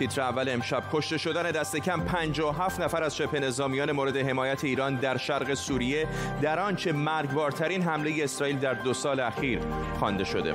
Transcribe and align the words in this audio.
تیتر 0.00 0.20
اول 0.20 0.48
امشب 0.48 0.82
کشته 0.92 1.18
شدن 1.18 1.50
دست 1.50 1.76
کم 1.76 2.00
57 2.00 2.80
نفر 2.80 3.02
از 3.02 3.16
شبه 3.16 3.40
نظامیان 3.40 3.92
مورد 3.92 4.16
حمایت 4.16 4.64
ایران 4.64 4.94
در 4.94 5.16
شرق 5.16 5.54
سوریه 5.54 6.06
در 6.42 6.60
آنچه 6.60 6.92
مرگبارترین 6.92 7.82
حمله 7.82 8.24
اسرائیل 8.24 8.58
در 8.58 8.74
دو 8.74 8.94
سال 8.94 9.20
اخیر 9.20 9.60
خوانده 9.98 10.24
شده. 10.24 10.54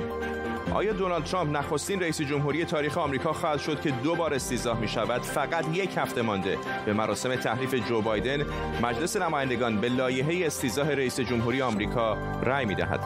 آیا 0.74 0.92
دونالد 0.92 1.24
ترامپ 1.24 1.56
نخستین 1.56 2.00
رئیس 2.00 2.20
جمهوری 2.20 2.64
تاریخ 2.64 2.98
آمریکا 2.98 3.32
خواهد 3.32 3.60
شد 3.60 3.80
که 3.80 3.90
دو 3.90 4.14
بار 4.14 4.34
استیضاح 4.34 4.78
می 4.78 4.88
شود 4.88 5.22
فقط 5.22 5.64
یک 5.72 5.90
هفته 5.96 6.22
مانده. 6.22 6.58
به 6.86 6.92
مراسم 6.92 7.36
تحریف 7.36 7.74
جو 7.88 8.02
بایدن 8.02 8.46
مجلس 8.82 9.16
نمایندگان 9.16 9.80
به 9.80 9.88
لایحه 9.88 10.46
استیضاح 10.46 10.90
رئیس 10.90 11.20
جمهوری 11.20 11.62
آمریکا 11.62 12.18
رأی 12.42 12.64
می 12.64 12.74
دهد 12.74 13.00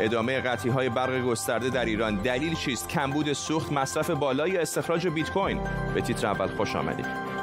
ادامه 0.00 0.40
قطعی 0.40 0.70
های 0.70 0.88
برق 0.88 1.20
گسترده 1.20 1.70
در 1.70 1.84
ایران. 1.84 2.16
دلیل 2.16 2.54
چیست؟ 2.54 2.88
کمبود 2.88 3.32
سوخت 3.32 3.72
مصرف 3.72 4.10
بالای 4.10 4.56
استخراج 4.56 5.08
بیت 5.08 5.30
کوین. 5.30 5.60
به 5.94 6.00
تیتر 6.00 6.26
اول 6.26 6.46
خوش 6.46 6.76
آمدید. 6.76 7.33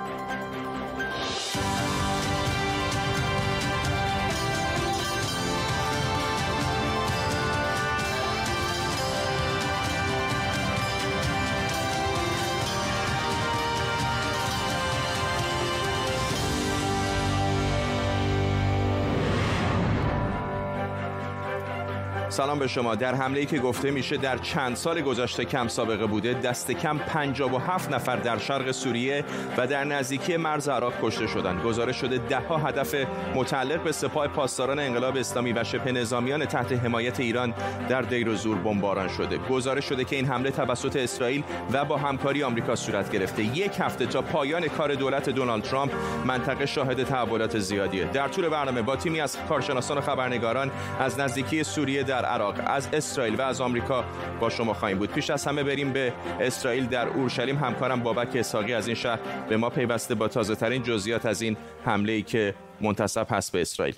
سلام 22.32 22.60
به 22.60 22.68
شما. 22.68 22.96
در 22.96 23.16
حمله 23.16 23.40
ای 23.40 23.46
که 23.46 23.60
گفته 23.60 23.92
میشه 23.92 24.18
در 24.18 24.38
چند 24.38 24.76
سال 24.76 25.02
گذشته 25.02 25.46
کم 25.46 25.68
سابقه 25.68 26.06
بوده. 26.06 26.34
دست 26.34 26.72
کم 26.72 26.98
57 26.98 27.92
نفر 27.92 28.16
در 28.16 28.38
شرق 28.38 28.72
سوریه 28.72 29.24
و 29.58 29.68
در 29.68 29.84
نزدیکی 29.84 30.38
مرز 30.38 30.70
عراق 30.70 30.94
کشته 31.02 31.28
شدند. 31.28 31.64
گزارش 31.64 31.96
شده 31.96 32.18
ده 32.18 32.40
ها 32.40 32.58
هدف 32.58 32.96
متعلق 33.36 33.84
به 33.84 33.92
سپاه 33.92 34.28
پاسداران 34.28 34.80
انقلاب 34.80 35.18
اسلامی 35.18 35.54
و 35.54 35.64
شبه 35.64 35.92
نظامیان 35.92 36.46
تحت 36.46 36.72
حمایت 36.72 37.20
ایران 37.20 37.54
در 37.90 38.02
دیر 38.02 38.30
و 38.30 38.36
زور 38.36 38.58
بمباران 38.58 39.08
شده. 39.08 39.38
گزارش 39.38 39.86
شده 39.86 40.04
که 40.04 40.16
این 40.16 40.26
حمله 40.26 40.52
توسط 40.52 40.96
اسرائیل 40.96 41.44
و 41.74 41.86
با 41.86 41.98
همکاری 41.98 42.44
آمریکا 42.44 42.76
صورت 42.76 43.12
گرفته. 43.12 43.44
یک 43.44 43.72
هفته 43.80 44.06
تا 44.06 44.22
پایان 44.22 44.68
کار 44.68 44.94
دولت 44.94 45.30
دونالد 45.30 45.64
ترامپ 45.64 45.92
منطقه 46.26 46.66
شاهد 46.66 47.04
تحولات 47.04 47.60
زیادیه. 47.60 48.06
در 48.06 48.28
طول 48.28 48.50
برنامه 48.50 48.82
با 48.82 48.96
تیمی 48.96 49.22
از 49.22 49.38
کارشناسان 49.50 49.98
و 49.98 50.02
خبرنگاران 50.02 50.72
از 51.00 51.20
نزدیکی 51.20 51.64
سوریه 51.64 52.04
در 52.04 52.21
عراق 52.26 52.56
از 52.66 52.88
اسرائیل 52.94 53.36
و 53.36 53.42
از 53.42 53.62
آمریکا 53.62 54.04
با 54.40 54.50
شما 54.50 54.74
خواهیم 54.74 54.98
بود. 54.98 55.12
پیش 55.12 55.30
از 55.30 55.46
همه 55.46 55.64
بریم 55.64 55.94
به 55.94 56.14
اسرائیل 56.40 56.86
در 56.86 57.08
اورشلیم. 57.08 57.58
همکارم 57.58 58.04
بابک 58.04 58.36
اسحاقی 58.36 58.74
از 58.74 58.88
این 58.88 58.96
شهر 58.96 59.20
به 59.50 59.58
ما 59.58 59.70
پیوسته 59.70 60.16
با 60.16 60.28
تازه 60.28 60.56
ترین 60.56 60.84
جزئیات 60.84 61.26
از 61.26 61.42
این 61.42 61.58
حمله 61.86 62.14
ای 62.14 62.22
که 62.22 62.56
منتصب 62.82 63.28
هست 63.30 63.52
به 63.52 63.62
اسرائیل. 63.62 63.96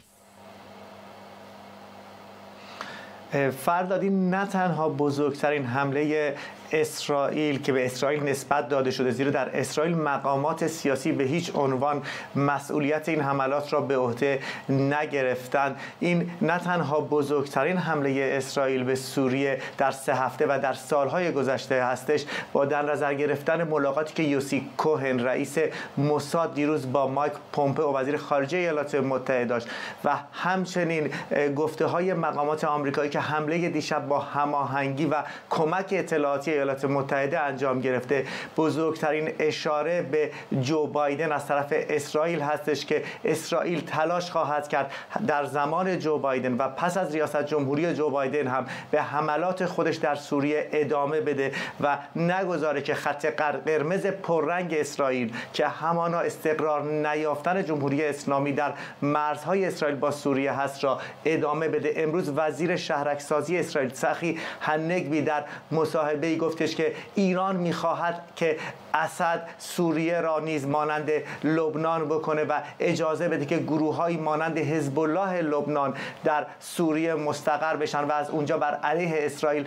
فردادی 3.51 4.09
نه 4.09 4.45
تنها 4.45 4.89
بزرگترین 4.89 5.65
حمله 5.65 6.35
اسرائیل 6.73 7.61
که 7.61 7.71
به 7.71 7.85
اسرائیل 7.85 8.23
نسبت 8.23 8.69
داده 8.69 8.91
شده 8.91 9.11
زیرا 9.11 9.31
در 9.31 9.59
اسرائیل 9.59 9.95
مقامات 9.97 10.67
سیاسی 10.67 11.11
به 11.11 11.23
هیچ 11.23 11.55
عنوان 11.55 12.01
مسئولیت 12.35 13.09
این 13.09 13.21
حملات 13.21 13.73
را 13.73 13.81
به 13.81 13.97
عهده 13.97 14.39
نگرفتند 14.69 15.79
این 15.99 16.31
نه 16.41 16.59
تنها 16.59 17.01
بزرگترین 17.01 17.77
حمله 17.77 18.33
اسرائیل 18.37 18.83
به 18.83 18.95
سوریه 18.95 19.59
در 19.77 19.91
سه 19.91 20.15
هفته 20.15 20.45
و 20.49 20.59
در 20.63 20.73
سالهای 20.73 21.31
گذشته 21.31 21.83
هستش 21.83 22.25
با 22.53 22.65
در 22.65 22.81
نظر 22.81 23.13
گرفتن 23.13 23.63
ملاقاتی 23.63 24.13
که 24.13 24.23
یوسی 24.23 24.69
کوهن 24.77 25.19
رئیس 25.19 25.57
موساد 25.97 26.53
دیروز 26.53 26.91
با 26.91 27.07
مایک 27.07 27.33
پومپئو 27.53 27.97
وزیر 27.97 28.17
خارجه 28.17 28.57
ایالات 28.57 28.95
متحده 28.95 29.45
داشت. 29.45 29.67
و 30.05 30.15
همچنین 30.33 31.09
گفته 31.55 31.85
های 31.85 32.13
مقامات 32.13 32.63
آمریکایی 32.63 33.09
که 33.09 33.19
حمله 33.19 33.69
دیشب 33.69 34.07
با 34.07 34.19
هماهنگی 34.19 35.05
و 35.05 35.23
کمک 35.49 35.87
اطلاعاتی 35.91 36.51
ایالات 36.63 36.85
متحده 36.85 37.39
انجام 37.39 37.79
گرفته. 37.79 38.25
بزرگترین 38.57 39.29
اشاره 39.39 40.01
به 40.01 40.31
جو 40.61 40.87
بایدن 40.87 41.31
از 41.31 41.47
طرف 41.47 41.67
اسرائیل 41.71 42.41
هستش 42.41 42.85
که 42.85 43.03
اسرائیل 43.25 43.81
تلاش 43.81 44.31
خواهد 44.31 44.67
کرد 44.67 44.91
در 45.27 45.45
زمان 45.45 45.99
جو 45.99 46.17
بایدن 46.17 46.53
و 46.57 46.67
پس 46.67 46.97
از 46.97 47.15
ریاست 47.15 47.43
جمهوری 47.45 47.93
جو 47.93 48.09
بایدن 48.09 48.47
هم 48.47 48.65
به 48.91 49.01
حملات 49.01 49.65
خودش 49.65 49.95
در 49.95 50.15
سوریه 50.15 50.69
ادامه 50.71 51.21
بده 51.21 51.51
و 51.81 51.97
نگذاره 52.15 52.81
که 52.81 52.93
خط 52.93 53.25
قرمز 53.65 54.05
پررنگ 54.05 54.73
اسرائیل 54.73 55.33
که 55.53 55.67
همانا 55.67 56.19
استقرار 56.19 56.83
نیافتن 56.83 57.63
جمهوری 57.63 58.05
اسلامی 58.05 58.53
در 58.53 58.73
مرزهای 59.01 59.65
اسرائیل 59.65 59.97
با 59.97 60.11
سوریه 60.11 60.51
هست 60.51 60.83
را 60.83 60.99
ادامه 61.25 61.67
بده. 61.67 61.93
امروز 61.95 62.33
وزیر 62.35 62.75
شهرکسازی 62.75 63.57
اسرائیل 63.57 63.93
سخی 63.93 64.39
هنگبی 64.61 65.21
در 65.21 65.43
مصاحبه 65.71 66.35
گفت 66.35 66.52
گفتش 66.53 66.75
که 66.75 66.93
ایران 67.15 67.55
می‌خواهد 67.55 68.21
که 68.35 68.57
اسد 68.93 69.47
سوریه 69.57 70.21
را 70.21 70.39
نیز 70.39 70.67
مانند 70.67 71.11
لبنان 71.43 72.05
بکنه 72.05 72.43
و 72.43 72.59
اجازه 72.79 73.29
بده 73.29 73.45
که 73.45 73.57
گروه 73.57 73.95
های 73.95 74.17
مانند 74.17 74.57
حزب 74.57 74.99
الله 74.99 75.41
لبنان 75.41 75.93
در 76.23 76.45
سوریه 76.59 77.15
مستقر 77.15 77.75
بشن 77.75 78.03
و 78.03 78.11
از 78.11 78.29
اونجا 78.29 78.57
بر 78.57 78.73
علیه 78.73 79.13
اسرائیل 79.15 79.65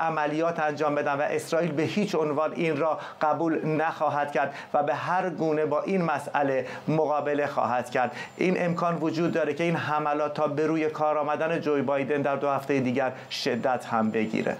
عملیات 0.00 0.60
انجام 0.60 0.94
بدن 0.94 1.14
و 1.14 1.22
اسرائیل 1.22 1.72
به 1.72 1.82
هیچ 1.82 2.14
عنوان 2.14 2.52
این 2.52 2.76
را 2.76 2.98
قبول 3.20 3.66
نخواهد 3.66 4.32
کرد 4.32 4.54
و 4.74 4.82
به 4.82 4.94
هر 4.94 5.30
گونه 5.30 5.66
با 5.66 5.82
این 5.82 6.02
مسئله 6.02 6.66
مقابله 6.88 7.46
خواهد 7.46 7.90
کرد. 7.90 8.16
این 8.36 8.64
امکان 8.64 8.98
وجود 9.00 9.32
داره 9.32 9.54
که 9.54 9.64
این 9.64 9.76
حملات 9.76 10.34
تا 10.34 10.48
به 10.48 10.66
روی 10.66 10.90
کار 10.90 11.18
آمدن 11.18 11.60
جوی 11.60 11.82
بایدن 11.82 12.22
در 12.22 12.36
دو 12.36 12.48
هفته 12.48 12.80
دیگر 12.80 13.12
شدت 13.30 13.86
هم 13.86 14.10
بگیره. 14.10 14.56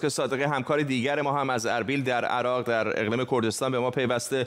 که 0.00 0.08
صادقی 0.08 0.42
همکار 0.42 0.82
دیگر 0.82 1.20
ما 1.20 1.32
هم 1.32 1.50
از 1.50 1.66
اربیل 1.66 2.04
در 2.04 2.24
عراق 2.24 2.62
در 2.62 2.88
اقلیم 2.88 3.24
کردستان. 3.24 3.51
به 3.70 3.78
ما 3.78 3.90
پیوسته. 3.90 4.46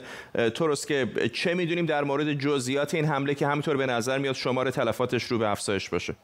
که 0.86 1.30
چه 1.32 1.54
می‌دونیم 1.54 1.86
در 1.86 2.04
مورد 2.04 2.32
جزئیات 2.32 2.94
این 2.94 3.04
حمله 3.04 3.34
که 3.34 3.46
همینطور 3.46 3.76
به 3.76 3.86
نظر 3.86 4.18
میاد 4.18 4.34
شمار 4.34 4.70
تلفاتش 4.70 5.24
رو 5.24 5.38
به 5.38 5.48
افزایش 5.48 5.88
باشه. 5.88 6.14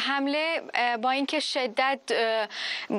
حمله 0.00 0.62
با 1.02 1.10
اینکه 1.10 1.40
شدت 1.40 2.00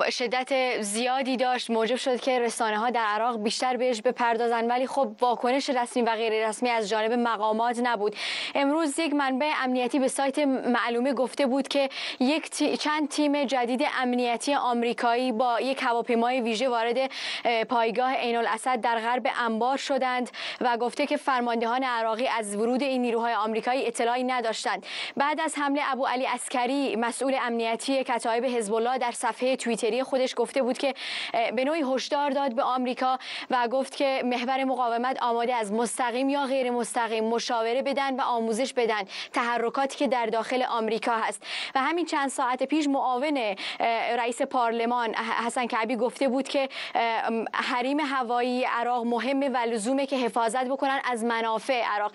شدت 0.10 0.82
زیادی 0.82 1.38
داشت 1.38 1.70
موجب 1.70 1.96
شد 1.96 2.20
که 2.20 2.40
رسانه 2.40 2.78
ها 2.78 2.90
در 2.90 3.06
عراق 3.06 3.44
بیشتر 3.44 3.78
بهش 3.78 4.02
بپردازن. 4.02 4.72
ولی 4.72 4.88
خب 4.88 5.12
واکنش 5.22 5.70
رسمی 5.70 6.02
و 6.02 6.16
غیر 6.16 6.48
رسمی 6.48 6.70
از 6.70 6.90
جانب 6.90 7.14
مقامات 7.14 7.80
نبود. 7.84 8.16
امروز 8.56 9.00
یک 9.00 9.14
منبع 9.14 9.52
امنیتی 9.64 10.00
به 10.00 10.08
سایت 10.08 10.40
معلومه 10.40 11.14
گفته 11.14 11.46
بود 11.46 11.68
که 11.68 11.90
یک 12.20 12.50
چند 12.80 13.10
تیم 13.10 13.44
جدید 13.44 13.86
امنیتی 14.02 14.54
آمریکایی 14.54 15.32
با 15.32 15.62
یک 15.62 15.84
هواپیمای 15.84 16.42
ویژه 16.42 16.70
وارد 16.70 17.12
پایگاه 17.70 18.14
عین 18.14 18.38
الاسد 18.38 18.82
در 18.82 19.00
غرب 19.00 19.28
انبار 19.40 19.78
شدند 19.78 20.30
و 20.62 20.78
گفته 20.78 21.06
که 21.06 21.18
فرماندهان 21.18 21.84
عراقی 21.84 22.28
از 22.28 22.56
ورود 22.56 22.84
این 22.84 23.02
نیروهای 23.02 23.34
آمریکایی 23.34 23.88
اطلاعی 23.88 24.24
نداشتند. 24.24 24.86
بعد 25.18 25.42
از 25.42 25.58
حمله 25.58 25.82
ابو 25.92 26.06
علی 26.06 26.28
اسکری 26.28 26.96
مسئول 27.02 27.38
امنیتی 27.42 28.04
کتایب 28.04 28.46
حزب 28.46 28.74
الله 28.74 28.98
در 28.98 29.12
صفحه 29.12 29.56
توییتری 29.56 30.04
خودش 30.04 30.34
گفته 30.38 30.62
بود 30.62 30.78
که 30.78 30.94
به 31.56 31.66
نوعی 31.66 31.84
هشدار 31.96 32.30
داد 32.30 32.56
به 32.56 32.64
آمریکا 32.64 33.20
و 33.50 33.68
گفت 33.68 33.96
که 33.96 34.22
محور 34.26 34.64
مقاومت 34.64 35.24
آماده 35.24 35.56
از 35.56 35.74
مستقیم 35.74 36.30
یا 36.30 36.46
غیر 36.46 36.72
مستقیم 36.72 37.24
مشاوره 37.24 37.82
بدن 37.82 38.16
و 38.16 38.22
آموزش 38.22 38.74
بدن 38.74 39.02
تحرکاتی 39.34 39.98
که 39.98 40.08
در 40.08 40.26
داخل 40.26 40.64
آمریکا 40.64 41.12
هست. 41.12 41.44
و 41.76 41.80
همین 41.80 42.06
چند 42.06 42.30
ساعت 42.30 42.64
پیش 42.64 42.88
معاون 42.88 43.56
رئیس 44.18 44.42
پارلمان 44.42 45.14
حسن 45.46 45.66
کعبی 45.66 45.96
گفته 45.96 46.28
بود 46.28 46.48
که 46.48 46.70
حریم 47.54 48.00
هوایی 48.00 48.64
عراق 48.64 49.06
مهمه 49.06 49.50
و 49.50 49.58
لزومه 49.58 50.06
که 50.06 50.16
حفاظت 50.18 50.66
بکنن 50.66 51.00
از 51.12 51.24
منافع 51.24 51.84
عراق. 51.84 52.12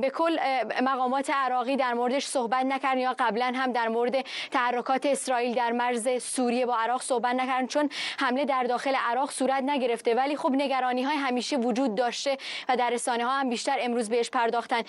به 0.00 0.10
کل 0.10 0.38
مقامات 0.82 1.30
عراقی 1.30 1.76
در 1.76 1.94
موردش 1.94 2.26
صحبت 2.26 2.64
نکردن 2.64 2.98
یا 2.98 3.14
قبلا 3.18 3.52
هم 3.56 3.72
در 3.72 3.88
مورد 3.92 4.24
تحرکات 4.50 5.06
اسرائیل 5.06 5.54
در 5.54 5.72
مرز 5.72 6.08
سوریه 6.24 6.66
با 6.66 6.76
عراق 6.76 7.02
صحبت 7.02 7.34
نکردن 7.34 7.66
چون 7.66 7.90
حمله 8.18 8.44
در 8.44 8.62
داخل 8.62 8.94
عراق 8.94 9.30
صورت 9.30 9.62
نگرفته. 9.62 10.14
ولی 10.14 10.36
خب 10.36 10.50
نگرانی 10.52 11.02
های 11.02 11.16
همیشه 11.16 11.56
وجود 11.56 11.94
داشته 11.94 12.38
و 12.68 12.76
در 12.76 12.90
رسانه 12.90 13.24
ها 13.24 13.30
هم 13.30 13.48
بیشتر 13.48 13.76
امروز 13.80 14.08
بهش 14.08 14.30
پرداختن. 14.30 14.82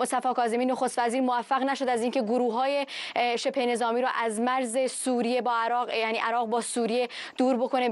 مصطفی 0.00 0.34
کاظمی 0.34 0.66
نخست 0.66 0.98
وزیر 0.98 1.20
موفق 1.20 1.62
نشد 1.62 1.88
از 1.88 2.02
اینکه 2.02 2.22
گروه 2.22 2.54
های 2.54 2.86
شبه 3.38 3.66
نظامی 3.66 4.02
رو 4.02 4.08
از 4.22 4.40
مرز 4.40 4.92
سوریه 4.92 5.42
با 5.42 5.52
عراق 5.52 5.94
یعنی 5.94 6.18
عراق 6.18 6.48
با 6.48 6.60
سوریه 6.60 7.08
دور 7.36 7.56
بکنه 7.56 7.88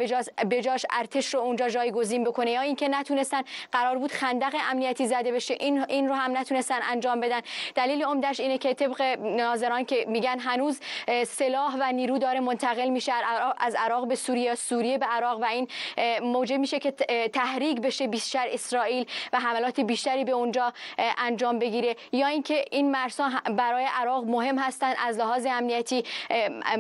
بجاش 0.50 0.86
ارتش 0.90 1.34
رو 1.34 1.40
اونجا 1.40 1.68
جایگزین 1.68 2.24
بکنه. 2.24 2.50
یا 2.50 2.60
اینکه 2.60 2.88
نتونستن 2.88 3.42
قرار 3.72 3.98
بود 3.98 4.12
خندق 4.12 4.54
امنیتی 4.70 5.06
زده 5.06 5.32
بشه. 5.32 5.54
این 5.60 5.84
این 5.88 6.08
رو 6.08 6.14
هم 6.14 6.38
نتونستن 6.38 6.78
انجام 6.90 7.20
بدن. 7.20 7.40
دلیل 7.74 8.04
عمدش 8.04 8.40
اینه 8.40 8.58
که 8.58 8.74
طبق 8.74 9.02
ناظران 9.20 9.84
که 9.84 10.04
میگن 10.08 10.37
هنوز 10.38 10.80
سلاح 11.26 11.76
و 11.80 11.92
نیرو 11.92 12.18
داره 12.18 12.40
منتقل 12.40 12.88
میشه 12.88 13.12
از 13.58 13.74
عراق 13.74 14.08
به 14.08 14.14
سوریه 14.14 14.54
سوریه 14.54 14.98
به 14.98 15.06
عراق 15.06 15.40
و 15.42 15.44
این 15.44 15.68
موجب 16.22 16.56
میشه 16.56 16.78
که 16.78 16.90
تحریک 17.32 17.80
بشه 17.80 18.06
بیشتر 18.06 18.46
اسرائیل 18.50 19.06
و 19.32 19.40
حملات 19.40 19.80
بیشتری 19.80 20.24
به 20.24 20.32
اونجا 20.32 20.72
انجام 21.18 21.58
بگیره. 21.58 21.96
یا 22.12 22.26
اینکه 22.26 22.64
این 22.70 22.90
مرزها 22.90 23.30
برای 23.50 23.86
عراق 23.94 24.24
مهم 24.24 24.58
هستند 24.58 24.96
از 25.06 25.18
لحاظ 25.18 25.46
امنیتی 25.46 26.04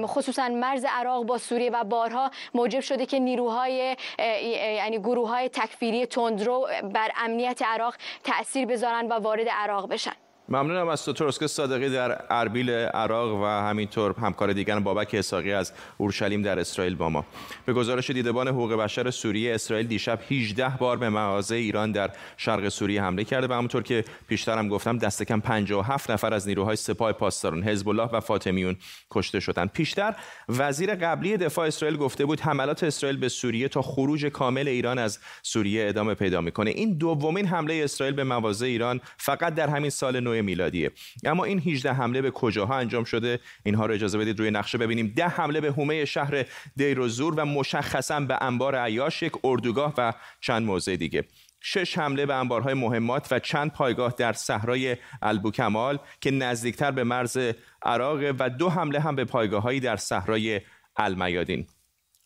خصوصا 0.04 0.48
مرز 0.48 0.84
عراق 0.88 1.24
با 1.24 1.38
سوریه 1.38 1.70
و 1.70 1.84
بارها 1.84 2.30
موجب 2.54 2.80
شده 2.80 3.06
که 3.06 3.18
نیروهای 3.18 3.96
یعنی 4.18 4.98
گروه 4.98 5.28
های 5.28 5.48
تکفیری 5.48 6.06
تندرو 6.06 6.68
بر 6.82 7.10
امنیت 7.16 7.62
عراق 7.62 7.94
تاثیر 8.24 8.66
بذارن 8.66 9.06
و 9.06 9.12
وارد 9.12 9.48
عراق 9.48 9.88
بشن. 9.88 10.27
ممنونم 10.50 10.88
از 10.88 11.04
تو 11.04 11.30
صادقی 11.30 11.88
در 11.88 12.24
اربیل 12.30 12.70
عراق 12.70 13.42
و 13.42 13.44
همینطور 13.44 14.14
همکار 14.22 14.52
دیگر 14.52 14.78
بابک 14.78 15.14
اساقی 15.14 15.52
از 15.52 15.72
اورشلیم 15.98 16.42
در 16.42 16.58
اسرائیل 16.58 16.94
با 16.94 17.08
ما. 17.08 17.24
به 17.66 17.72
گزارش 17.72 18.10
دیدبان 18.10 18.48
حقوق 18.48 18.72
بشر 18.72 19.10
سوریه 19.10 19.54
اسرائیل 19.54 19.86
دیشب 19.86 20.20
18 20.30 20.68
بار 20.68 20.96
به 20.96 21.08
مغازه 21.08 21.56
ایران 21.56 21.92
در 21.92 22.10
شرق 22.36 22.68
سوریه 22.68 23.02
حمله 23.02 23.24
کرده 23.24 23.46
و 23.46 23.52
همونطور 23.52 23.82
که 23.82 24.04
پیشتر 24.28 24.58
هم 24.58 24.68
گفتم 24.68 24.98
دست 24.98 25.22
کم 25.22 25.40
57 25.40 26.10
نفر 26.10 26.34
از 26.34 26.48
نیروهای 26.48 26.76
سپاه 26.76 27.12
پاسداران 27.12 27.62
حزب 27.62 27.88
الله 27.88 28.08
و 28.12 28.20
فاطمیون 28.20 28.76
کشته 29.10 29.40
شدند. 29.40 29.70
پیشتر 29.72 30.14
وزیر 30.48 30.94
قبلی 30.94 31.36
دفاع 31.36 31.66
اسرائیل 31.66 31.98
گفته 31.98 32.24
بود 32.24 32.40
حملات 32.40 32.84
اسرائیل 32.84 33.18
به 33.18 33.28
سوریه 33.28 33.68
تا 33.68 33.82
خروج 33.82 34.26
کامل 34.26 34.68
ایران 34.68 34.98
از 34.98 35.18
سوریه 35.42 35.88
ادامه 35.88 36.14
پیدا 36.14 36.40
می‌کنه. 36.40 36.70
این 36.70 36.98
دومین 36.98 37.46
حمله 37.46 37.80
اسرائیل 37.84 38.16
به 38.16 38.24
مغازه 38.24 38.66
ایران 38.66 39.00
فقط 39.16 39.54
در 39.54 39.68
همین 39.68 39.90
سال 39.90 40.20
نو 40.20 40.37
میلادیه. 40.42 40.90
اما 41.24 41.44
این 41.44 41.58
18 41.58 41.92
حمله 41.92 42.22
به 42.22 42.30
کجاها 42.30 42.76
انجام 42.76 43.04
شده؟ 43.04 43.40
اینها 43.64 43.86
رو 43.86 43.94
اجازه 43.94 44.18
بدید 44.18 44.38
روی 44.38 44.50
نقشه 44.50 44.78
ببینیم. 44.78 45.12
ده 45.16 45.28
حمله 45.28 45.60
به 45.60 45.72
حومه 45.72 46.04
شهر 46.04 46.44
دیروزور 46.76 47.34
و 47.34 47.44
مشخصا 47.44 48.20
به 48.20 48.38
انبار 48.40 48.76
عیاش 48.76 49.22
یک 49.22 49.32
اردوگاه 49.44 49.94
و 49.98 50.12
چند 50.40 50.66
موضع 50.66 50.96
دیگه. 50.96 51.24
شش 51.60 51.98
حمله 51.98 52.26
به 52.26 52.34
انبارهای 52.34 52.74
مهمات 52.74 53.28
و 53.30 53.38
چند 53.38 53.72
پایگاه 53.72 54.14
در 54.18 54.32
صحرای 54.32 54.96
البوکمال 55.22 55.98
که 56.20 56.30
نزدیکتر 56.30 56.90
به 56.90 57.04
مرز 57.04 57.38
عراق 57.82 58.34
و 58.38 58.50
دو 58.50 58.70
حمله 58.70 59.00
هم 59.00 59.16
به 59.16 59.24
پایگاههایی 59.24 59.80
در 59.80 59.96
صحرای 59.96 60.60
المیادین. 60.96 61.66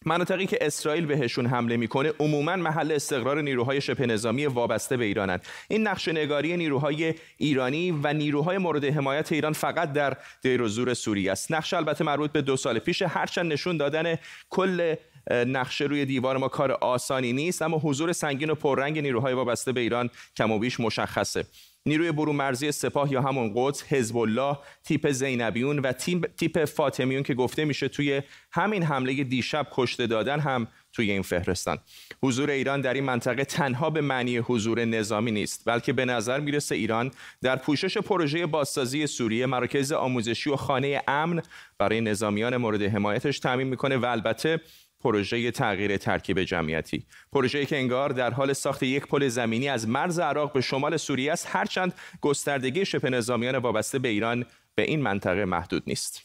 مناطقی 0.04 0.46
که 0.46 0.58
اسرائیل 0.60 1.06
بهشون 1.06 1.46
حمله 1.46 1.76
می‌کنه 1.76 2.12
عموما 2.20 2.56
محل 2.56 2.92
استقرار 2.92 3.40
نیروهای 3.40 3.80
شبه 3.80 4.06
نظامی 4.06 4.46
وابسته 4.46 4.96
به 4.96 5.04
ایرانند 5.04 5.46
این 5.68 5.86
نقش 5.86 6.08
نگاری 6.08 6.56
نیروهای 6.56 7.14
ایرانی 7.36 7.90
و 8.02 8.12
نیروهای 8.12 8.58
مورد 8.58 8.84
حمایت 8.84 9.32
ایران 9.32 9.52
فقط 9.52 9.92
در 9.92 10.16
دیر 10.42 10.62
و 10.62 10.68
زور 10.68 10.94
سوریه 10.94 11.32
است. 11.32 11.52
نقش 11.52 11.74
البته 11.74 12.04
مربوط 12.04 12.32
به 12.32 12.42
دو 12.42 12.56
سال 12.56 12.78
پیش 12.78 13.02
هرچند 13.02 13.52
نشون 13.52 13.76
دادن 13.76 14.18
کل 14.50 14.94
نقشه 15.30 15.84
روی 15.84 16.04
دیوار 16.04 16.36
ما 16.36 16.48
کار 16.48 16.72
آسانی 16.72 17.32
نیست 17.32 17.62
اما 17.62 17.78
حضور 17.78 18.12
سنگین 18.12 18.50
و 18.50 18.54
پررنگ 18.54 18.98
نیروهای 18.98 19.34
وابسته 19.34 19.72
به 19.72 19.80
ایران 19.80 20.10
کم 20.36 20.50
و 20.50 20.58
بیش 20.58 20.80
مشخصه. 20.80 21.44
نیروی 21.86 22.12
برون 22.12 22.36
مرزی 22.36 22.72
سپاه 22.72 23.12
یا 23.12 23.22
همون 23.22 23.52
قدس 23.56 23.82
حزب 23.82 24.16
الله 24.16 24.58
تیپ 24.84 25.10
زینبیون 25.10 25.78
و 25.78 25.92
تیپ 26.36 26.64
فاطمیون 26.64 27.22
که 27.22 27.34
گفته 27.34 27.64
میشه 27.64 27.88
توی 27.88 28.22
همین 28.52 28.82
حمله 28.82 29.24
دیشب 29.24 29.66
کشته 29.72 30.06
دادن 30.06 30.40
هم 30.40 30.68
توی 30.92 31.10
این 31.10 31.22
فهرستان. 31.22 31.78
حضور 32.22 32.50
ایران 32.50 32.80
در 32.80 32.94
این 32.94 33.04
منطقه 33.04 33.44
تنها 33.44 33.90
به 33.90 34.00
معنی 34.00 34.36
حضور 34.36 34.84
نظامی 34.84 35.30
نیست 35.30 35.62
بلکه 35.66 35.92
به 35.92 36.04
نظر 36.04 36.40
می‌رسه 36.40 36.74
ایران 36.74 37.10
در 37.42 37.56
پوشش 37.56 37.98
پروژه 37.98 38.46
بازسازی 38.46 39.06
سوریه 39.06 39.46
مراکز 39.46 39.92
آموزشی 39.92 40.50
و 40.50 40.56
خانه 40.56 41.02
امن 41.08 41.42
برای 41.78 42.00
نظامیان 42.00 42.56
مورد 42.56 42.82
حمایتش 42.82 43.38
تعمین 43.38 43.66
می‌کنه 43.66 43.96
و 43.96 44.04
البته 44.04 44.60
پروژه 45.02 45.50
تغییر 45.50 45.96
ترکیب 45.96 46.42
جمعیتی. 46.42 47.06
پروژه‌ای 47.32 47.66
که 47.66 47.76
انگار 47.76 48.08
در 48.08 48.30
حال 48.30 48.52
ساخت 48.52 48.82
یک 48.82 49.06
پل 49.06 49.28
زمینی 49.28 49.68
از 49.68 49.88
مرز 49.88 50.18
عراق 50.18 50.52
به 50.52 50.60
شمال 50.60 50.96
سوریه 50.96 51.32
است 51.32 51.48
هرچند 51.50 51.94
گستردگی 52.20 52.84
شبه 52.84 53.10
نظامیان 53.10 53.56
وابسته 53.56 53.98
به 53.98 54.08
ایران 54.08 54.44
به 54.74 54.82
این 54.82 55.02
منطقه 55.02 55.44
محدود 55.44 55.82
نیست. 55.86 56.22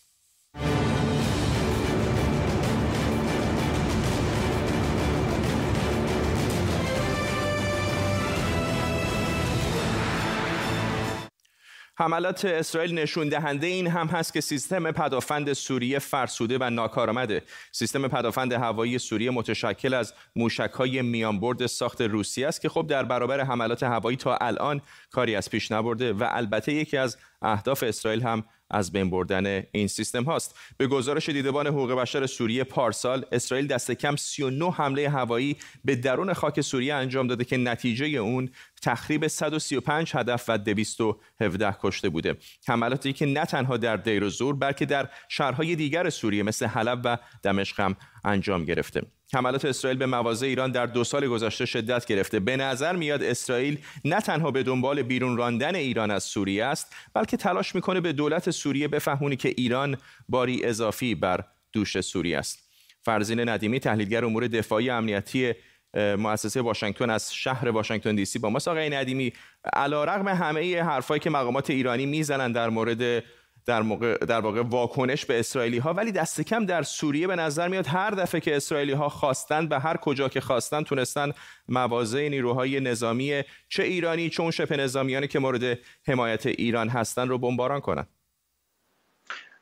حملات 11.99 12.45
اسرائیل 12.45 12.99
نشون 12.99 13.29
دهنده 13.29 13.67
این 13.67 13.87
هم 13.87 14.07
هست 14.07 14.33
که 14.33 14.41
سیستم 14.41 14.91
پدافند 14.91 15.53
سوریه 15.53 15.99
فرسوده 15.99 16.57
و 16.61 16.69
ناکارآمده. 16.69 17.41
سیستم 17.71 18.07
پدافند 18.07 18.53
هوایی 18.53 18.97
سوریه 18.99 19.31
متشکل 19.31 19.93
از 19.93 20.13
موشک‌های 20.35 21.01
میانبرد 21.01 21.65
ساخت 21.65 22.01
روسیه 22.01 22.47
است 22.47 22.61
که 22.61 22.69
خب 22.69 22.87
در 22.87 23.03
برابر 23.03 23.41
حملات 23.41 23.83
هوایی 23.83 24.17
تا 24.17 24.37
الان 24.41 24.81
کاری 25.11 25.35
از 25.35 25.49
پیش 25.49 25.71
نبرده 25.71 26.13
و 26.13 26.27
البته 26.29 26.73
یکی 26.73 26.97
از 26.97 27.17
اهداف 27.41 27.83
اسرائیل 27.83 28.21
هم 28.21 28.43
از 28.71 28.91
بین 28.91 29.09
بردن 29.09 29.63
این 29.71 29.87
سیستم 29.87 30.23
هاست. 30.23 30.55
به 30.77 30.87
گزارش 30.87 31.29
دیدبان 31.29 31.67
حقوق 31.67 31.91
بشر 31.91 32.25
سوریه 32.25 32.63
پارسال 32.63 33.25
اسرائیل 33.31 33.67
دست 33.67 33.91
کم 33.91 34.15
39 34.15 34.71
حمله 34.71 35.09
هوایی 35.09 35.57
به 35.85 35.95
درون 35.95 36.33
خاک 36.33 36.61
سوریه 36.61 36.93
انجام 36.93 37.27
داده 37.27 37.43
که 37.43 37.57
نتیجه 37.57 38.05
اون 38.05 38.49
تخریب 38.81 39.27
135 39.27 40.11
هدف 40.15 40.45
و 40.47 40.57
217 40.57 41.75
کشته 41.81 42.09
بوده. 42.09 42.37
حملاتی 42.67 43.13
که 43.13 43.25
نه 43.25 43.45
تنها 43.45 43.77
در 43.77 43.97
دیر 43.97 44.23
و 44.23 44.29
زور 44.29 44.55
بلکه 44.55 44.85
در 44.85 45.09
شهرهای 45.29 45.75
دیگر 45.75 46.09
سوریه 46.09 46.43
مثل 46.43 46.65
حلب 46.65 47.01
و 47.03 47.17
دمشق 47.43 47.79
هم 47.79 47.95
انجام 48.23 48.65
گرفته. 48.65 49.16
حملات 49.33 49.65
اسرائیل 49.65 49.99
به 49.99 50.05
مواضع 50.05 50.45
ایران 50.45 50.71
در 50.71 50.85
دو 50.85 51.03
سال 51.03 51.27
گذشته 51.27 51.65
شدت 51.65 52.05
گرفته. 52.05 52.39
به 52.39 52.57
نظر 52.57 52.95
میاد 52.95 53.23
اسرائیل 53.23 53.79
نه 54.05 54.21
تنها 54.21 54.51
به 54.51 54.63
دنبال 54.63 55.01
بیرون 55.01 55.37
راندن 55.37 55.75
ایران 55.75 56.11
از 56.11 56.23
سوریه 56.23 56.65
است 56.65 56.95
بلکه 57.13 57.37
تلاش 57.37 57.75
می‌کنه 57.75 58.01
به 58.01 58.13
دولت 58.13 58.51
سوریه 58.51 58.87
بفهمونی 58.87 59.35
که 59.35 59.53
ایران 59.57 59.97
باری 60.29 60.65
اضافی 60.65 61.15
بر 61.15 61.43
دوش 61.73 62.01
سوریه 62.01 62.37
است. 62.37 62.69
فرزین 63.01 63.49
ندیمی 63.49 63.79
تحلیلگر 63.79 64.25
امور 64.25 64.47
دفاعی 64.47 64.89
امنیتی 64.89 65.53
مؤسسه 65.93 66.61
واشنگتن 66.61 67.09
از 67.09 67.35
شهر 67.35 67.69
واشنگتن 67.69 68.15
دی 68.15 68.25
سی 68.25 68.39
با 68.39 68.49
ما 68.49 68.59
آقای 68.67 68.89
ندیمی 68.89 69.33
علیرغم 69.73 70.27
همه 70.27 70.83
حرفایی 70.83 71.19
که 71.19 71.29
مقامات 71.29 71.69
ایرانی 71.69 72.05
می‌زنن 72.05 72.51
در 72.51 72.69
مورد 72.69 73.23
در, 73.67 73.81
موقع 73.81 74.17
در 74.17 74.39
واقع 74.39 74.61
واکنش 74.61 75.25
به 75.25 75.39
اسرائیلی 75.39 75.77
ها 75.77 75.93
ولی 75.93 76.11
دست 76.11 76.41
کم 76.41 76.65
در 76.65 76.83
سوریه 76.83 77.27
به 77.27 77.35
نظر 77.35 77.67
میاد 77.67 77.87
هر 77.87 78.11
دفعه 78.11 78.41
که 78.41 78.55
اسرائیلی 78.55 78.93
ها 78.93 79.09
خواستن 79.09 79.67
به 79.67 79.79
هر 79.79 79.97
کجا 79.97 80.29
که 80.29 80.41
خواستن 80.41 80.83
تونستن 80.83 81.31
مواضع 81.67 82.29
نیروهای 82.29 82.79
نظامی 82.79 83.43
چه 83.69 83.83
ایرانی 83.83 84.29
چه 84.29 84.41
اون 84.41 84.51
شبه 84.51 84.77
نظامیانی 84.77 85.27
که 85.27 85.39
مورد 85.39 85.79
حمایت 86.07 86.45
ایران 86.45 86.89
هستن 86.89 87.27
رو 87.27 87.37
بمباران 87.37 87.81
کنن. 87.81 88.05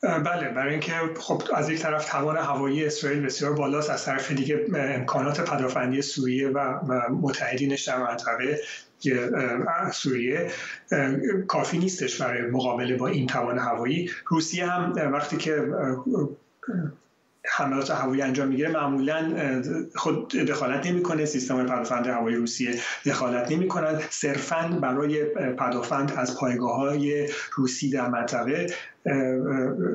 بله 0.02 0.50
برای 0.50 0.72
اینکه 0.72 0.94
خب 1.20 1.42
از 1.56 1.70
یک 1.70 1.80
طرف 1.80 2.10
توان 2.10 2.38
هوایی 2.38 2.86
اسرائیل 2.86 3.26
بسیار 3.26 3.54
بالاست 3.54 3.90
از 3.90 4.06
طرف 4.06 4.32
دیگه 4.32 4.66
امکانات 4.76 5.50
پدافندی 5.50 6.02
سوریه 6.02 6.50
و 6.50 6.60
متحدینش 7.10 7.84
در 7.88 7.98
منطقه 7.98 8.60
سوریه 9.94 10.52
کافی 11.48 11.78
نیستش 11.78 12.22
برای 12.22 12.42
مقابله 12.42 12.96
با 12.96 13.08
این 13.08 13.28
توان 13.28 13.58
هوایی. 13.58 14.12
روسیه 14.28 14.66
هم 14.66 14.94
وقتی 15.14 15.38
که 15.38 15.68
حملات 17.48 17.92
هوایی 17.92 18.22
انجام 18.22 18.48
می‌گیره 18.48 18.72
معمولا 18.72 19.34
خود 19.96 20.28
دخالت 20.28 20.88
نمی‌کنه 20.88 21.26
سیستم 21.26 21.64
پدافند 21.66 22.08
هوایی 22.08 22.36
روسیه 22.36 22.80
دخالت 23.06 23.52
نمی‌کنن. 23.52 24.00
صرفا 24.10 24.80
برای 24.82 25.26
پدافند 25.60 26.14
از 26.18 26.38
پایگاه 26.38 26.76
های 26.76 27.30
روسی 27.56 27.90
در 27.90 28.10
منطقه 28.10 28.68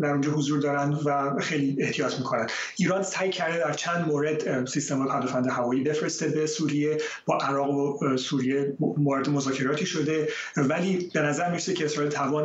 در 0.02 0.10
اونجا 0.10 0.30
حضور 0.30 0.60
دارند 0.60 1.06
و 1.06 1.40
خیلی 1.40 1.82
احتیاط 1.82 2.18
می‌کنن. 2.18 2.46
ایران 2.76 3.02
سعی 3.02 3.30
کرده 3.30 3.58
در 3.58 3.72
چند 3.72 4.08
مورد 4.08 4.66
سیستم 4.66 5.04
پدافند 5.04 5.46
هوایی 5.50 5.82
بفرسته 5.82 6.28
به 6.28 6.46
سوریه 6.46 6.98
با 7.26 7.38
عراق 7.38 7.70
و 7.70 8.16
سوریه 8.16 8.76
مورد 8.78 9.28
مذاکراتی 9.28 9.86
شده. 9.86 10.28
ولی 10.56 11.10
به 11.14 11.20
نظر 11.20 11.50
می‌رسه 11.50 11.74
که 11.74 11.84
اسرائیل 11.84 12.12
توان 12.12 12.44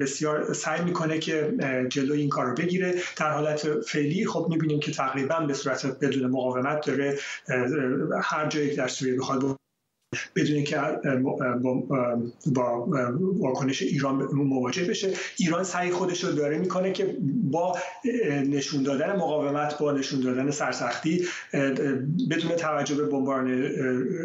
بسیار 0.00 0.52
سعی 0.52 0.84
می‌کنه 0.84 1.18
که 1.18 1.54
جلوی 1.88 2.20
این 2.20 2.28
کار 2.28 2.46
رو 2.46 2.54
بگیره. 2.54 2.94
در 3.16 3.30
حالت 3.30 3.80
فعلی 3.80 4.26
خب 4.26 4.46
می‌بینیم 4.50 4.80
که 4.80 4.92
تقریبا 4.92 5.40
به 5.40 5.54
صورت 5.54 5.86
بدون 6.00 6.30
مقاومت 6.30 6.86
داره 6.86 7.18
هر 8.22 8.46
جایی 8.46 8.76
در 8.76 8.88
سوریه 8.88 9.16
بخواد 9.18 9.61
بدون 10.36 10.64
که 10.64 10.76
با 12.54 12.88
واکنش 13.38 13.82
ایران 13.82 14.14
مواجه 14.34 14.84
بشه. 14.84 15.10
ایران 15.38 15.64
سعی 15.64 15.90
خودش 15.90 16.24
رو 16.24 16.32
داره 16.32 16.58
می‌کنه 16.58 16.92
که 16.92 17.16
با 17.50 17.78
نشون 18.46 18.82
دادن 18.82 19.16
مقاومت 19.16 19.78
با 19.78 19.92
نشون 19.92 20.20
دادن 20.20 20.50
سرسختی 20.50 21.26
بدون 22.30 22.56
توجه 22.56 22.94
به 22.94 23.04
بمباران 23.04 23.70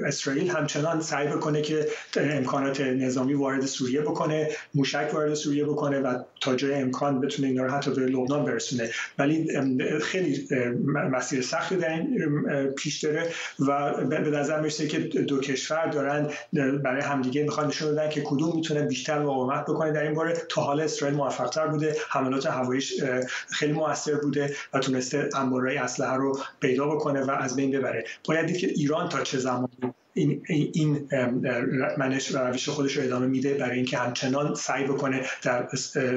اسرائیل 0.05 0.49
همچنان 0.49 1.01
سعی 1.01 1.27
بکنه 1.27 1.61
که 1.61 1.87
امکانات 2.17 2.81
نظامی 2.81 3.33
وارد 3.33 3.65
سوریه 3.65 4.01
بکنه 4.01 4.49
موشک 4.75 5.09
وارد 5.13 5.33
سوریه 5.33 5.65
بکنه 5.65 5.99
و 5.99 6.19
تا 6.41 6.55
جای 6.55 6.73
امکان 6.73 7.21
بتونه 7.21 7.47
اینا 7.47 7.63
رو 7.63 7.71
حتی 7.71 7.91
به 7.91 8.01
لبنان 8.01 8.45
برسونه. 8.45 8.89
ولی 9.19 9.47
خیلی 9.99 10.47
مسیر 11.11 11.41
سختی 11.41 11.75
در 11.75 11.89
این 11.89 12.19
پیش 12.77 13.03
داره 13.03 13.29
و 13.59 13.93
به 14.05 14.19
نظر 14.19 14.59
می‌رسه 14.59 14.87
که 14.87 14.99
دو 14.99 15.39
کشور 15.39 15.76
دارن 15.85 16.29
برای 16.83 17.01
همدیگه 17.01 17.43
می‌خوان 17.43 17.67
نشون 17.67 17.91
بدن 17.91 18.09
که 18.09 18.21
کدوم 18.21 18.55
می‌تونه 18.55 18.81
بیشتر 18.81 19.19
مقاومت 19.19 19.63
بکنه. 19.63 19.91
در 19.91 20.03
این 20.03 20.13
باره 20.13 20.33
تا 20.49 20.61
حالا 20.61 20.83
اسرائیل 20.83 21.17
موفقتر 21.17 21.67
بوده 21.67 21.95
حملات 22.09 22.45
هواییش 22.45 23.03
خیلی 23.49 23.73
موثر 23.73 24.15
بوده 24.15 24.55
و 24.73 24.79
تونسته 24.79 25.29
انبارهای 25.35 25.77
اسلحه 25.77 26.13
رو 26.13 26.39
پیدا 26.59 26.87
بکنه 26.87 27.21
و 27.21 27.31
از 27.31 27.55
بین 27.55 27.71
ببره. 27.71 28.05
باید 28.27 28.45
دید 28.45 28.57
که 28.57 28.67
ایران 28.67 29.09
تا 29.09 29.21
چه 29.21 29.37
زمانی 29.37 29.93
این, 30.17 30.43
این 30.73 31.09
منش 31.97 32.27
روش 32.27 32.69
خودش 32.69 32.97
رو 32.97 33.03
ادامه 33.03 33.27
میده 33.27 33.53
برای 33.53 33.75
اینکه 33.75 33.97
همچنان 33.97 34.55
سعی 34.55 34.83
بکنه 34.83 35.21
در 35.43 35.67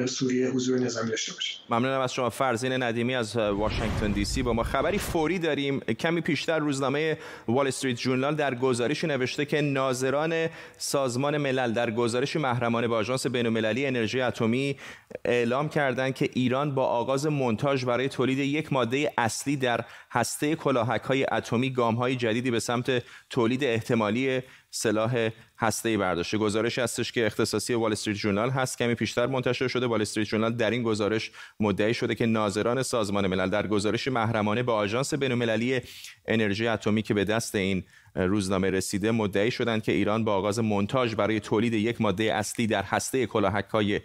سوریه 0.07 0.51
حضور 0.51 0.79
نظامی 0.79 1.11
داشته 1.11 1.33
باشه. 1.33 1.59
ممنونم 1.71 2.01
از 2.01 2.15
شما. 2.15 2.31
فرزین 2.31 2.83
ندیمی 2.83 3.15
از 3.15 3.37
واشنگتن 3.37 4.13
دی 4.13 4.25
سی 4.25 4.43
با 4.43 4.53
ما 4.53 4.63
خبری 4.63 4.99
فوری 4.99 5.39
داریم. 5.39 5.81
کمی 5.81 6.21
پیشتر 6.21 6.59
روزنامه 6.59 7.19
وال 7.49 7.67
استریت 7.67 7.97
جورنال 7.97 8.35
در 8.35 8.55
گزارشی 8.55 9.07
نوشته 9.07 9.45
که 9.45 9.61
ناظران 9.61 10.49
سازمان 10.79 11.37
ملل 11.37 11.73
در 11.73 11.91
گزارش 11.91 12.37
محرمانه 12.37 12.89
با 12.89 12.97
آژانس 12.97 13.27
بین‌المللی 13.27 13.87
انرژی 13.87 14.21
اتمی 14.21 14.77
اعلام 15.25 15.69
کردند 15.69 16.15
که 16.15 16.29
ایران 16.35 16.75
با 16.75 16.87
آغاز 16.87 17.27
مونتاژ 17.27 17.85
برای 17.85 18.09
تولید 18.09 18.39
یک 18.39 18.73
ماده 18.73 19.13
اصلی 19.19 19.57
در 19.57 19.85
هسته 20.13 20.57
کلاهک‌های 20.57 21.27
اتمی 21.33 21.71
گام‌های 21.73 22.17
جدیدی 22.17 22.51
به 22.51 22.61
سمت 22.61 23.03
تولید 23.31 23.65
احتمالی 23.91 24.41
سلاح 24.71 25.31
هسته‌ای 25.59 25.97
برداشته. 25.97 26.39
گزارش 26.39 26.79
هستش 26.79 27.13
که 27.13 27.27
اختصاصی 27.27 27.75
وال 27.75 27.93
استریت 27.93 28.17
جورنال 28.17 28.51
هست 28.51 28.79
کمی 28.79 28.95
پیشتر 28.95 29.27
منتشر 29.27 29.69
شده. 29.69 29.87
وال 29.87 30.03
استریت 30.03 30.27
جورنال 30.27 30.53
در 30.53 30.71
این 30.71 30.83
گزارش 30.83 31.31
مدعی 31.61 31.95
شده 31.95 32.15
که 32.15 32.27
ناظران 32.27 32.83
سازمان 32.83 33.27
ملل 33.27 33.49
در 33.49 33.67
گزارش 33.67 34.09
محرمانه 34.09 34.63
با 34.63 34.75
آژانس 34.75 35.15
بین‌المللی 35.15 35.81
انرژی 36.27 36.67
اتمی 36.67 37.03
که 37.03 37.15
به 37.15 37.25
دست 37.25 37.55
این 37.55 37.85
روزنامه 38.15 38.71
رسیده 38.71 39.11
مدعی 39.11 39.51
شدند 39.51 39.83
که 39.83 39.93
ایران 39.93 40.25
با 40.25 40.35
آغاز 40.35 40.59
مونتاژ 40.59 41.15
برای 41.15 41.41
تولید 41.41 41.75
یک 41.75 42.01
ماده 42.01 42.35
اصلی 42.35 42.67
در 42.67 42.83
هسته 42.83 43.27
کلاهک‌های 43.27 44.01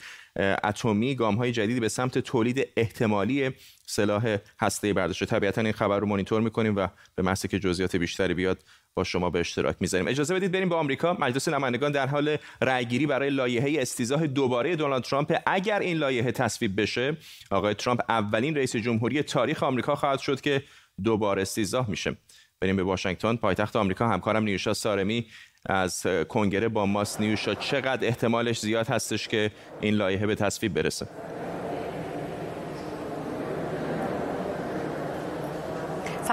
اتمی 0.63 1.13
های 1.13 1.51
جدیدی 1.51 1.79
به 1.79 1.89
سمت 1.89 2.17
تولید 2.17 2.67
احتمالی 2.77 3.51
سلاح 3.85 4.37
هسته‌ای 4.59 4.93
برداشته. 4.93 5.25
طبیعتا 5.25 5.61
این 5.61 5.71
خبر 5.71 5.99
رو 5.99 6.07
مانیتور 6.07 6.41
می‌کنیم 6.41 6.75
و 6.75 6.87
به 7.15 7.23
محض 7.23 7.45
که 7.45 7.59
جزئیات 7.59 7.95
بیشتری 7.95 8.33
بیاد 8.33 8.63
با 8.95 9.03
شما 9.03 9.29
به 9.29 9.39
اشتراک 9.39 9.75
می‌ذاریم. 9.79 10.07
اجازه 10.07 10.35
بدید 10.35 10.51
بریم 10.51 10.69
به 10.69 10.75
آمریکا. 10.75 11.13
مجلس 11.13 11.47
نمایندگان 11.47 11.91
در 11.91 12.07
حال 12.07 12.37
رأیگیری 12.61 13.05
برای 13.05 13.29
لایحه 13.29 13.81
استیزاه 13.81 14.27
دوباره 14.27 14.75
دونالد 14.75 15.03
ترامپ. 15.03 15.37
اگر 15.45 15.79
این 15.79 15.97
لایحه 15.97 16.31
تصویب 16.31 16.81
بشه 16.81 17.17
آقای 17.51 17.73
ترامپ 17.73 18.01
اولین 18.09 18.55
رئیس 18.55 18.75
جمهوری 18.75 19.23
تاریخ 19.23 19.63
آمریکا 19.63 19.95
خواهد 19.95 20.19
شد 20.19 20.41
که 20.41 20.63
دوباره 21.03 21.41
استیزاه 21.41 21.89
میشه. 21.89 22.17
بریم 22.61 22.75
به 22.75 22.83
واشنگتن. 22.83 23.35
پایتخت 23.35 23.75
آمریکا 23.75 24.07
همکارم 24.07 24.43
نیوشا 24.43 24.73
سارمی 24.73 25.27
از 25.65 26.05
کنگره 26.29 26.67
با 26.67 26.85
ماس 26.85 27.21
نیوشا. 27.21 27.55
چقدر 27.55 28.07
احتمالش 28.07 28.59
زیاد 28.59 28.87
هستش 28.87 29.27
که 29.27 29.51
این 29.81 29.93
لایحه 29.93 30.27
به 30.27 30.35
تصویب 30.35 30.73
برسه؟ 30.73 31.07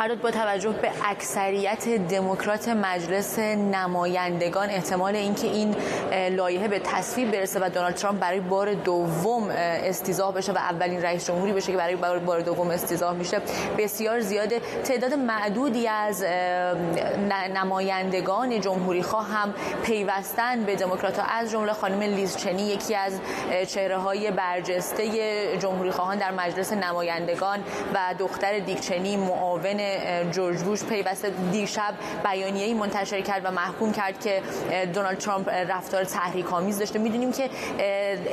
فرداد 0.02 0.20
با 0.20 0.30
توجه 0.30 0.70
به 0.70 0.90
اکثریت 1.04 1.88
دموکرات 1.88 2.68
مجلس 2.68 3.38
نمایندگان 3.38 4.70
احتمال 4.70 5.16
اینکه 5.16 5.46
این 5.46 5.76
لایحه 6.36 6.68
به 6.68 6.78
تصویب 6.78 7.30
برسه 7.30 7.60
و 7.60 7.68
دونالد 7.68 7.94
ترامپ 7.94 8.20
برای 8.20 8.40
بار 8.40 8.74
دوم 8.74 9.48
استیزاه 9.50 10.34
بشه 10.34 10.52
و 10.52 10.56
اولین 10.56 11.02
رئیس 11.02 11.26
جمهوری 11.26 11.52
بشه 11.52 11.72
که 11.72 11.78
برای 11.78 11.96
بار 11.96 12.40
دوم 12.40 12.70
استیزاه 12.70 13.14
میشه 13.14 13.40
بسیار 13.78 14.20
زیاده. 14.20 14.60
تعداد 14.84 15.14
معدودی 15.14 15.88
از 15.88 16.24
نمایندگان 17.54 18.60
جمهوری 18.60 19.02
خواه 19.02 19.28
هم 19.28 19.54
پیوستن 19.82 20.64
به 20.64 20.76
دموکرات 20.76 21.22
از 21.38 21.50
جمله 21.50 21.72
خانم 21.72 22.02
لیز 22.02 22.36
چنی 22.36 22.62
یکی 22.62 22.94
از 22.94 23.20
چهره 23.68 23.96
های 23.96 24.30
برجسته 24.30 25.08
جمهوری 25.58 25.90
خواهان 25.90 26.18
در 26.18 26.30
مجلس 26.30 26.72
نمایندگان 26.72 27.58
و 27.94 28.14
دختر 28.18 28.58
دیکچنی 28.58 29.16
معاون 29.16 29.91
جورج 30.30 30.60
بوش 30.62 30.84
پیوسته 30.84 31.32
دیشب 31.52 31.94
بیانیه‌ای 32.24 32.74
منتشر 32.74 33.20
کرد 33.20 33.44
و 33.44 33.50
محکوم 33.50 33.92
کرد 33.92 34.20
که 34.20 34.42
دونالد 34.94 35.18
ترامپ 35.18 35.48
رفتار 35.48 36.04
تحریک 36.04 36.52
آمیز 36.52 36.78
داشته. 36.78 36.98
می‌دونیم 36.98 37.32
که 37.32 37.50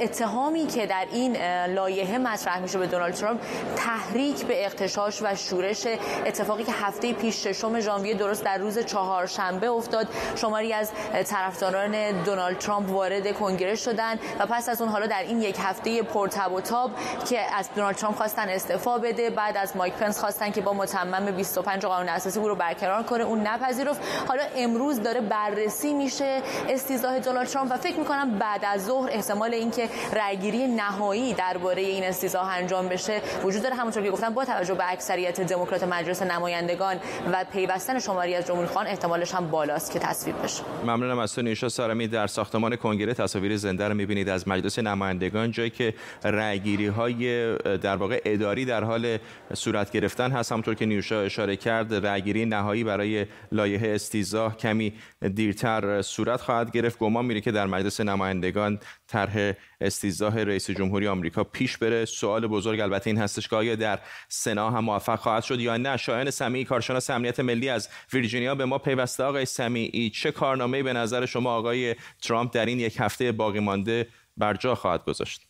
اتهامی 0.01 0.67
که 0.67 0.85
در 0.85 1.05
این 1.11 1.37
لایحه 1.65 2.17
مطرح 2.17 2.59
میشه 2.59 2.77
به 2.77 2.87
دونالد 2.87 3.13
ترامپ 3.13 3.41
تحریک 3.75 4.45
به 4.45 4.65
اغتشاش 4.65 5.21
و 5.21 5.35
شورش 5.35 5.87
اتفاقی 6.25 6.63
که 6.63 6.71
هفته 6.71 7.13
پیش 7.13 7.47
ششم 7.47 7.79
ژانویه 7.79 8.13
درست 8.13 8.43
در 8.43 8.57
روز 8.57 8.79
چهارشنبه 8.79 9.67
افتاد. 9.67 10.07
شماری 10.35 10.73
از 10.73 10.91
طرفداران 11.25 12.23
دونالد 12.23 12.57
ترامپ 12.57 12.91
وارد 12.91 13.33
کنگره 13.33 13.75
شدن 13.75 14.19
و 14.39 14.45
پس 14.45 14.69
از 14.69 14.81
اون 14.81 14.91
حالا 14.91 15.05
در 15.07 15.21
این 15.21 15.41
یک 15.41 15.55
هفته 15.59 16.03
پرتب 16.03 16.51
و 16.51 16.61
تاب 16.61 16.91
که 17.29 17.39
از 17.55 17.69
دونالد 17.75 17.95
ترامپ 17.95 18.17
خواستن 18.17 18.49
استعفا 18.49 18.97
بده 18.97 19.29
بعد 19.29 19.57
از 19.57 19.77
مایک 19.77 19.93
پنس 19.93 20.19
خواستن 20.19 20.51
که 20.51 20.61
با 20.61 20.73
متمم 20.73 21.35
25 21.49 21.85
قانون 21.85 22.09
اساسی 22.09 22.39
او 22.39 22.47
رو 22.47 22.55
برقرار 22.55 23.03
کنه 23.03 23.23
اون 23.23 23.47
نپذیرفت. 23.47 24.01
حالا 24.27 24.43
امروز 24.55 25.03
داره 25.03 25.21
بررسی 25.21 25.93
میشه 25.93 26.41
استیزاه 26.69 27.19
دونالد 27.19 27.47
ترامپ 27.47 27.71
و 27.71 27.77
فکر 27.77 27.99
می‌کنم 27.99 28.37
بعد 28.37 28.61
از 28.65 28.85
ظهر 28.85 29.09
احتمال 29.11 29.53
اینکه 29.53 29.89
رأیگیری 30.13 30.67
نهایی 30.67 31.33
درباره 31.33 31.81
این 31.81 32.03
استیزاه 32.03 32.49
انجام 32.49 32.87
بشه 32.87 33.21
وجود 33.43 33.63
داره. 33.63 33.75
همونطور 33.75 34.03
که 34.03 34.11
گفتم 34.11 34.33
با 34.33 34.45
توجه 34.45 34.73
به 34.73 34.91
اکثریت 34.91 35.41
دموکرات 35.41 35.83
مجلس 35.83 36.21
نمایندگان 36.21 36.95
و 37.31 37.45
پیوستن 37.53 37.99
شماری 37.99 38.35
از 38.35 38.47
جمهوری 38.47 38.67
خان 38.67 38.87
احتمالش 38.87 39.35
هم 39.35 39.47
بالاست 39.47 39.91
که 39.91 39.99
تصویب 39.99 40.43
بشه. 40.43 40.63
ممنونم 40.83 41.19
از 41.19 41.35
تو 41.35 41.69
سارمی. 41.69 42.07
در 42.07 42.27
ساختمان 42.27 42.75
کنگره 42.75 43.13
تصاویر 43.13 43.57
زنده 43.57 43.87
رو 43.87 43.93
می‌بینید 43.93 44.29
از 44.29 44.47
مجلس 44.47 44.79
نمایندگان. 44.79 45.51
جایی 45.51 45.69
که 45.69 45.93
رأیگیری 46.23 46.87
های 46.87 47.55
در 47.77 47.95
واقع 47.95 48.21
اداری 48.25 48.65
در 48.65 48.83
حال 48.83 49.17
صورت 49.53 49.91
گرفتن 49.91 50.31
هست. 50.31 50.51
همونطور 50.51 50.75
که 50.75 50.85
نیوشا 50.85 51.28
اشاره 51.29 51.55
کرد 51.55 51.93
رأیگیری 51.93 52.45
نهایی 52.45 52.83
برای 52.83 53.25
لایحه 53.51 53.89
استیزاه 53.95 54.57
کمی 54.57 54.93
دیرتر 55.35 56.01
صورت 56.01 56.41
خواهد 56.41 56.71
گرفت. 56.71 56.99
گمان 56.99 57.25
میره 57.25 57.41
که 57.41 57.51
در 57.51 57.65
مجلس 57.65 58.01
نمایندگان 58.01 58.79
طرح 59.07 59.53
استیزاه 59.81 60.43
رئیس 60.43 60.69
جمهوری 60.71 61.07
آمریکا 61.07 61.43
پیش 61.43 61.77
بره. 61.77 62.05
سوال 62.05 62.47
بزرگ 62.47 62.79
البته 62.79 63.09
این 63.09 63.19
هستش 63.19 63.47
که 63.47 63.55
آیا 63.55 63.75
در 63.75 63.99
سنا 64.29 64.71
هم 64.71 64.83
موفق 64.83 65.19
خواهد 65.19 65.43
شد 65.43 65.59
یا 65.59 65.77
نه؟ 65.77 65.97
شایان 65.97 66.31
سمیعی 66.31 66.65
کارشناس 66.65 67.09
امنیت 67.09 67.39
ملی 67.39 67.69
از 67.69 67.89
ویرجینیا 68.13 68.55
به 68.55 68.65
ما 68.65 68.77
پیوسته. 68.77 69.23
آقای 69.23 69.45
سمیعی 69.45 70.09
چه 70.09 70.31
کارنامه‌ای 70.31 70.83
به 70.83 70.93
نظر 70.93 71.25
شما 71.25 71.55
آقای 71.55 71.95
ترامپ 72.21 72.53
در 72.53 72.65
این 72.65 72.79
یک 72.79 72.97
هفته 72.99 73.31
باقی 73.31 73.59
مانده 73.59 74.07
بر 74.37 74.53
جا 74.53 74.75
خواهد 74.75 75.05
گذاشت؟ 75.05 75.41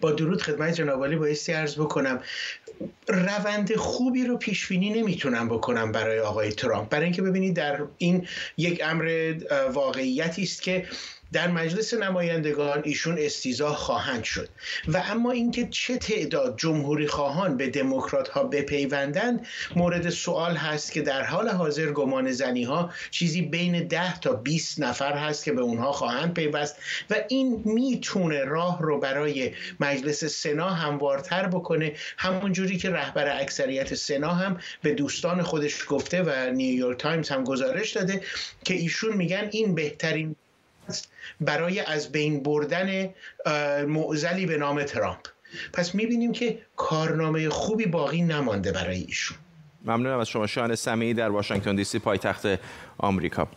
با 0.00 0.12
درود 0.12 0.42
خدمت 0.42 0.74
جناب 0.74 1.00
عالی 1.00 1.16
بایستی 1.16 1.52
عرض 1.52 1.80
بکنم. 1.80 2.20
روند 3.08 3.76
خوبی 3.76 4.24
رو 4.24 4.36
پیش 4.36 4.68
بینی 4.68 4.90
نمی‌تونم 4.90 5.48
بکنم 5.48 5.92
برای 5.92 6.20
آقای 6.20 6.52
ترامپ. 6.52 6.88
برای 6.88 7.04
اینکه 7.04 7.22
ببینید 7.22 7.56
در 7.56 7.80
این 7.98 8.26
یک 8.56 8.80
امر 8.84 9.34
واقعیتی 9.72 10.42
است 10.42 10.62
که 10.62 10.86
در 11.32 11.48
مجلس 11.48 11.94
نمایندگان 11.94 12.82
ایشون 12.84 13.18
استیزاه 13.18 13.76
خواهند 13.76 14.24
شد. 14.24 14.48
و 14.88 15.02
اما 15.10 15.30
اینکه 15.30 15.68
چه 15.70 15.96
تعداد 15.96 16.54
جمهوری 16.58 17.06
خواهان 17.06 17.56
به 17.56 17.68
دموکرات 17.68 18.28
ها 18.28 18.44
بپیوندند 18.44 19.46
مورد 19.76 20.10
سوال 20.10 20.56
هست 20.56 20.92
که 20.92 21.02
در 21.02 21.22
حال 21.22 21.48
حاضر 21.48 21.92
گمان 21.92 22.32
زنی 22.32 22.64
ها 22.64 22.90
چیزی 23.10 23.42
بین 23.42 23.88
10 23.88 24.18
تا 24.18 24.32
20 24.32 24.80
نفر 24.80 25.12
هست 25.12 25.44
که 25.44 25.52
به 25.52 25.60
اونها 25.60 25.92
خواهند 25.92 26.34
پیوست 26.34 26.76
و 27.10 27.14
این 27.28 27.62
می‌تونه 27.64 28.44
راه 28.44 28.82
رو 28.82 29.00
برای 29.00 29.52
مجلس 29.80 30.24
سنا 30.24 30.68
هموارتر 30.68 31.46
بکنه 31.46 31.92
همون 32.16 32.52
جوری 32.52 32.78
که 32.78 32.90
رهبر 32.90 33.40
اکثریت 33.40 33.94
سنا 33.94 34.34
هم 34.34 34.58
به 34.82 34.94
دوستان 34.94 35.42
خودش 35.42 35.84
گفته 35.88 36.22
و 36.22 36.50
نیویورک 36.52 36.98
تایمز 36.98 37.28
هم 37.28 37.44
گزارش 37.44 37.92
داده 37.92 38.20
که 38.64 38.74
ایشون 38.74 39.16
میگن 39.16 39.48
این 39.52 39.74
بهترین 39.74 40.36
برای 41.40 41.80
از 41.80 42.12
بین 42.12 42.42
بردن 42.42 43.08
معضلی 43.86 44.46
به 44.46 44.56
نام 44.56 44.82
ترامپ. 44.82 45.26
پس 45.72 45.94
می‌بینیم 45.94 46.32
که 46.32 46.58
کارنامه 46.76 47.48
خوبی 47.48 47.86
باقی 47.86 48.22
نمانده 48.22 48.72
برای 48.72 48.98
ایشون. 48.98 49.38
ممنونم 49.84 50.18
از 50.18 50.28
شما 50.28 50.46
شان 50.46 50.74
سمیعی 50.74 51.14
در 51.14 51.28
واشنگتن 51.28 51.76
دی 51.76 51.84
سی 51.84 51.98
پایتخت 51.98 52.46
آمریکا. 52.98 53.48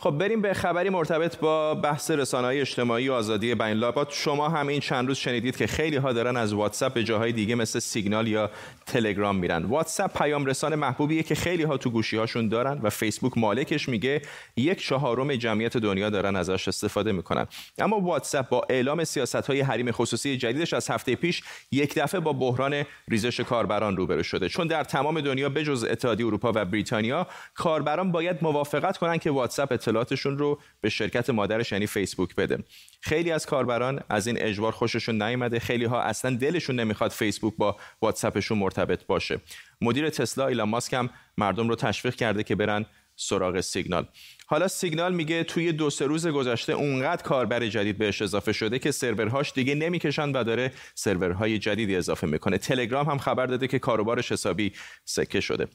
خب 0.00 0.10
بریم 0.10 0.42
به 0.42 0.54
خبری 0.54 0.90
مرتبط 0.90 1.38
با 1.38 1.74
بحث 1.74 2.10
رسانه‌های 2.10 2.60
اجتماعی 2.60 3.08
و 3.08 3.12
آزادی 3.12 3.54
بیان 3.54 4.06
شما 4.10 4.48
هم 4.48 4.68
این 4.68 4.80
چند 4.80 5.08
روز 5.08 5.16
شنیدید 5.16 5.56
که 5.56 5.66
خیلی 5.66 5.96
ها 5.96 6.12
دارن 6.12 6.36
از 6.36 6.52
واتساپ 6.52 6.94
به 6.94 7.04
جاهای 7.04 7.32
دیگه 7.32 7.54
مثل 7.54 7.78
سیگنال 7.78 8.28
یا 8.28 8.50
تلگرام 8.86 9.36
میرن. 9.36 9.64
واتساپ 9.64 10.18
پیام 10.18 10.46
رسان 10.46 10.74
محبوبیه 10.74 11.22
که 11.22 11.34
خیلی 11.34 11.62
ها 11.62 11.76
تو 11.76 11.90
گوشی 11.90 12.16
هاشون 12.16 12.48
دارن 12.48 12.80
و 12.82 12.90
فیسبوک 12.90 13.38
مالکش 13.38 13.88
میگه 13.88 14.22
یک 14.56 14.82
چهارم 14.82 15.34
جمعیت 15.34 15.76
دنیا 15.76 16.10
دارن 16.10 16.36
ازش 16.36 16.68
استفاده 16.68 17.12
می‌کنن. 17.12 17.46
اما 17.78 18.00
واتساپ 18.00 18.48
با 18.48 18.66
اعلام 18.68 19.04
سیاست 19.04 19.46
های 19.46 19.60
حریم 19.60 19.90
خصوصی 19.90 20.36
جدیدش 20.36 20.74
از 20.74 20.90
هفته 20.90 21.14
پیش 21.14 21.42
یک 21.72 21.94
دفعه 21.94 22.20
با 22.20 22.32
بحران 22.32 22.84
ریزش 23.08 23.40
کاربران 23.40 23.96
روبرو 23.96 24.22
شده. 24.22 24.48
چون 24.48 24.66
در 24.66 24.84
تمام 24.84 25.20
دنیا 25.20 25.48
بجز 25.48 25.84
اتحادیه 25.84 26.26
اروپا 26.26 26.52
و 26.54 26.64
بریتانیا 26.64 27.26
کاربران 27.54 28.12
باید 28.12 28.36
موافقت 28.42 28.98
کنن 28.98 29.18
که 29.18 29.30
واتساپ 29.30 29.76
اطلاعاتشون 29.88 30.38
رو 30.38 30.60
به 30.80 30.88
شرکت 30.88 31.30
مادرش 31.30 31.72
یعنی 31.72 31.86
فیسبوک 31.86 32.34
بده. 32.34 32.58
خیلی 33.00 33.30
از 33.30 33.46
کاربران 33.46 34.00
از 34.08 34.26
این 34.26 34.42
اجبار 34.42 34.72
خوششون 34.72 35.22
نیومده. 35.22 35.58
خیلی 35.58 35.84
ها 35.84 36.02
اصلا 36.02 36.36
دلشون 36.36 36.80
نمی‌خواد 36.80 37.10
فیسبوک 37.10 37.54
با 37.56 37.76
واتساپشون 38.02 38.58
مرتبط 38.58 39.06
باشه. 39.06 39.40
مدیر 39.80 40.10
تسلا 40.10 40.46
ایلان 40.46 40.68
ماسک 40.68 40.92
هم 40.92 41.10
مردم 41.38 41.68
رو 41.68 41.76
تشویق 41.76 42.14
کرده 42.14 42.42
که 42.42 42.54
برن 42.54 42.86
سراغ 43.16 43.60
سیگنال. 43.60 44.06
حالا 44.46 44.68
سیگنال 44.68 45.14
میگه 45.14 45.44
توی 45.44 45.72
دو 45.72 45.90
سه 45.90 46.06
روز 46.06 46.26
گذشته 46.26 46.72
اونقدر 46.72 47.22
کاربر 47.22 47.66
جدید 47.66 47.98
بهش 47.98 48.22
اضافه 48.22 48.52
شده 48.52 48.78
که 48.78 48.90
سرورهاش 48.90 49.52
دیگه 49.52 49.74
نمی‌کشن 49.74 50.32
و 50.32 50.44
داره 50.44 50.72
سرورهای 50.94 51.58
جدیدی 51.58 51.96
اضافه 51.96 52.26
می‌کنه. 52.26 52.58
تلگرام 52.58 53.06
هم 53.06 53.18
خبر 53.18 53.46
داده 53.46 53.68
که 53.68 53.78
کاروبارش 53.78 54.32
حسابی 54.32 54.72
سکه 55.04 55.40
شده. 55.40 55.68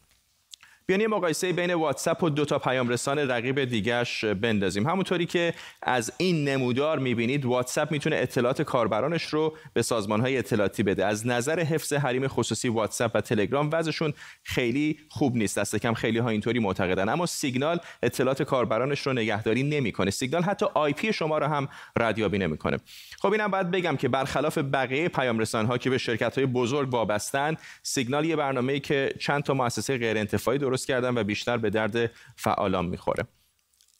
بیان 0.85 1.01
یه 1.01 1.07
مقایسه 1.07 1.53
بین 1.53 1.73
واتساپ 1.73 2.23
و 2.23 2.29
دو 2.29 2.45
تا 2.45 2.59
پیام 2.59 2.89
رسان 2.89 3.19
رقیب 3.19 3.63
دیگرش 3.63 4.25
بندازیم. 4.25 4.87
همونطوری 4.87 5.25
که 5.25 5.53
از 5.81 6.13
این 6.17 6.49
نمودار 6.49 6.99
می‌بینید 6.99 7.45
واتساپ 7.45 7.91
می‌تونه 7.91 8.15
اطلاعات 8.15 8.61
کاربرانش 8.61 9.23
رو 9.23 9.57
به 9.73 9.81
سازمان 9.81 10.21
های 10.21 10.37
اطلاعاتی 10.37 10.83
بده. 10.83 11.05
از 11.05 11.27
نظر 11.27 11.59
حفظ 11.59 11.93
حریم 11.93 12.27
خصوصی 12.27 12.69
واتساپ 12.69 13.11
و 13.15 13.21
تلگرام 13.21 13.69
وضعشون 13.73 14.13
خیلی 14.43 14.99
خوب 15.09 15.35
نیست. 15.35 15.59
دست 15.59 15.75
کم 15.75 15.93
خیلی 15.93 16.19
ها 16.19 16.29
اینطوری 16.29 16.59
معتقدن. 16.59 17.09
اما 17.09 17.25
سیگنال 17.25 17.79
اطلاعات 18.03 18.43
کاربرانش 18.43 19.07
رو 19.07 19.13
نگهداری 19.13 19.63
نمی‌کنه. 19.63 20.11
سیگنال 20.11 20.43
حتی 20.43 20.65
IP 20.73 21.13
شما 21.13 21.37
رو 21.37 21.47
هم 21.47 21.69
ردیابی 21.99 22.37
نمی‌کنه. 22.37 22.77
خب 23.19 23.31
اینم 23.31 23.47
باید 23.47 23.71
بگم 23.71 23.95
که 23.95 24.07
برخلاف 24.07 24.57
بقیه 24.57 25.07
پیام 25.07 25.39
رسان 25.39 25.65
ها 25.65 25.77
که 25.77 25.89
به 25.89 25.97
شرکت 25.97 26.37
های 26.37 26.47
بزرگ 26.47 26.93
وابستن 26.93 27.55
سیگنال 27.83 28.25
یه 28.25 28.35
برنامه‌ای 28.35 28.79
که 28.79 29.13
چند 29.19 29.43
تا 29.43 29.53
مؤسسه 29.53 29.97
غیر 29.97 30.17
انتفاعی 30.17 30.57
درست 30.73 30.87
کردن 30.87 31.17
و 31.17 31.23
بیشتر 31.23 31.57
به 31.57 31.69
درد 31.69 32.11
فعالان 32.35 32.85
می‌خوره. 32.85 33.23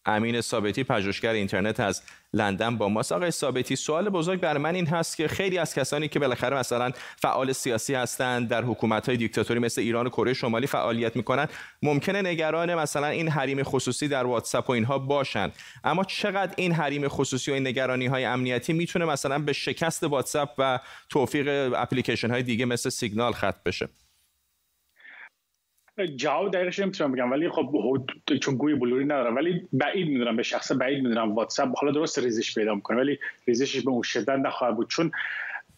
امین 0.06 0.42
ثابتی 0.42 0.84
پژوهشگر 0.84 1.34
اینترنت 1.34 1.80
از 1.80 2.01
لندن 2.34 2.77
با 2.77 2.89
ماست. 2.89 3.12
آقای 3.12 3.32
ثابتی 3.32 3.75
سوال 3.75 4.10
بزرگ 4.10 4.39
بر 4.39 4.58
من 4.58 4.75
این 4.75 4.88
هست 4.88 5.18
که 5.18 5.27
خیلی 5.27 5.58
از 5.58 5.75
کسانی 5.75 6.08
که 6.08 6.20
بالاخره 6.20 6.58
مثلا 6.58 6.92
فعال 7.18 7.51
سیاسی 7.51 7.94
هستند 7.94 8.50
در 8.50 8.63
حکومت 8.63 9.08
های 9.08 9.18
دیکتاتوری 9.18 9.60
مثل 9.60 9.82
ایران 9.82 10.08
و 10.08 10.10
کره 10.10 10.34
شمالی 10.34 10.68
فعالیت 10.68 11.15
می‌کنن 11.15 11.48
ممکنه 11.84 12.22
نگران 12.22 12.75
مثلا 12.75 13.08
این 13.08 13.30
حریم 13.30 13.63
خصوصی 13.63 14.08
در 14.08 14.25
واتساپ 14.25 14.70
و 14.70 14.72
اینها 14.72 15.00
باشن 15.00 15.51
اما 15.84 16.03
چقدر 16.03 16.53
این 16.58 16.72
حریم 16.72 17.08
خصوصی 17.08 17.51
و 17.51 17.53
این 17.53 17.68
نگرانی 17.68 18.06
های 18.06 18.25
امنیتی 18.25 18.74
می‌تونه 18.74 19.06
مثلا 19.06 19.39
به 19.39 19.53
شکست 19.53 20.03
واتساپ 20.03 20.50
و 20.58 20.80
توفیق 21.10 21.74
اپلیکیشن 21.75 22.32
های 22.32 22.44
دیگه 22.44 22.65
مثل 22.65 22.89
سیگنال 22.89 23.34
ختم 23.34 23.62
بشه؟ 23.65 23.89
جواب 26.15 26.51
دقیقش 26.51 26.79
نمی‌تونم 26.79 27.12
بگم 27.12 27.31
ولی 27.31 27.50
خب 27.50 27.69
چون 28.41 28.55
گوی 28.55 28.75
بلوری 28.75 29.05
ندارم 29.05 29.35
ولی 29.35 29.67
بعید 29.73 30.07
می‌دونم 30.07 30.35
به 30.35 30.43
شخص 30.43 30.71
بعید 30.71 31.03
می‌دونم 31.03 31.35
واتساپ 31.35 31.69
حالا 31.77 31.91
درست 31.91 32.19
ریزش 32.19 32.55
پیدا 32.55 32.75
می‌کنه 32.75 32.97
ولی 32.97 33.19
ریزشش 33.47 33.81
به 33.81 33.91
اون 33.91 34.01
شدت 34.01 34.29
نخواهد 34.29 34.75
بود. 34.75 34.89
چون 34.89 35.12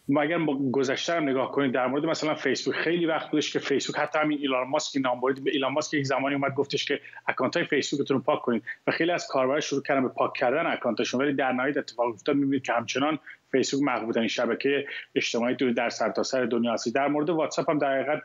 ما 0.08 0.22
اگر 0.22 0.38
گذشته 0.72 1.12
هم 1.12 1.28
نگاه 1.28 1.52
کنید 1.52 1.72
در 1.72 1.86
مورد 1.86 2.06
مثلا 2.06 2.34
فیسبوک 2.34 2.74
خیلی 2.74 3.06
وقت 3.06 3.30
بودش 3.30 3.52
که 3.52 3.58
فیسبوک 3.58 3.96
حتی 3.96 4.18
همین 4.18 4.38
ایلان 4.38 4.68
ماسک 4.68 5.00
نام 5.00 5.20
برید 5.20 5.44
به 5.44 5.50
ایلان 5.50 5.72
ماسک 5.72 5.94
یک 5.94 6.06
زمانی 6.06 6.34
اومد 6.34 6.54
گفتش 6.54 6.84
که 6.84 7.00
اکانت 7.26 7.56
های 7.56 7.66
فیسبوکتون 7.66 8.16
رو 8.16 8.22
پاک 8.22 8.42
کنید. 8.42 8.62
و 8.86 8.90
خیلی 8.90 9.10
از 9.10 9.26
کاربران 9.30 9.60
شروع 9.60 9.82
کردن 9.82 10.02
به 10.02 10.08
پاک 10.08 10.32
کردن 10.32 10.66
اکانتشون 10.66 11.20
ولی 11.20 11.32
در 11.32 11.52
نهایت 11.52 11.76
اتفاق 11.76 12.06
افتاد. 12.06 12.36
می‌بینید 12.36 12.62
که 12.62 12.72
همچنان 12.72 13.18
فیسبوک 13.52 13.82
محبوب 13.82 14.26
شبکه 14.26 14.86
اجتماعی 15.14 15.54
دور 15.54 15.70
در 15.70 15.88
سرتاسر 15.88 16.38
سر 16.38 16.46
دنیا 16.46 16.72
هستی. 16.72 16.90
در 16.90 17.08
مورد 17.08 17.30
واتساپ 17.30 17.70
هم 17.70 17.78
در 17.78 17.92
حقیقت 17.92 18.22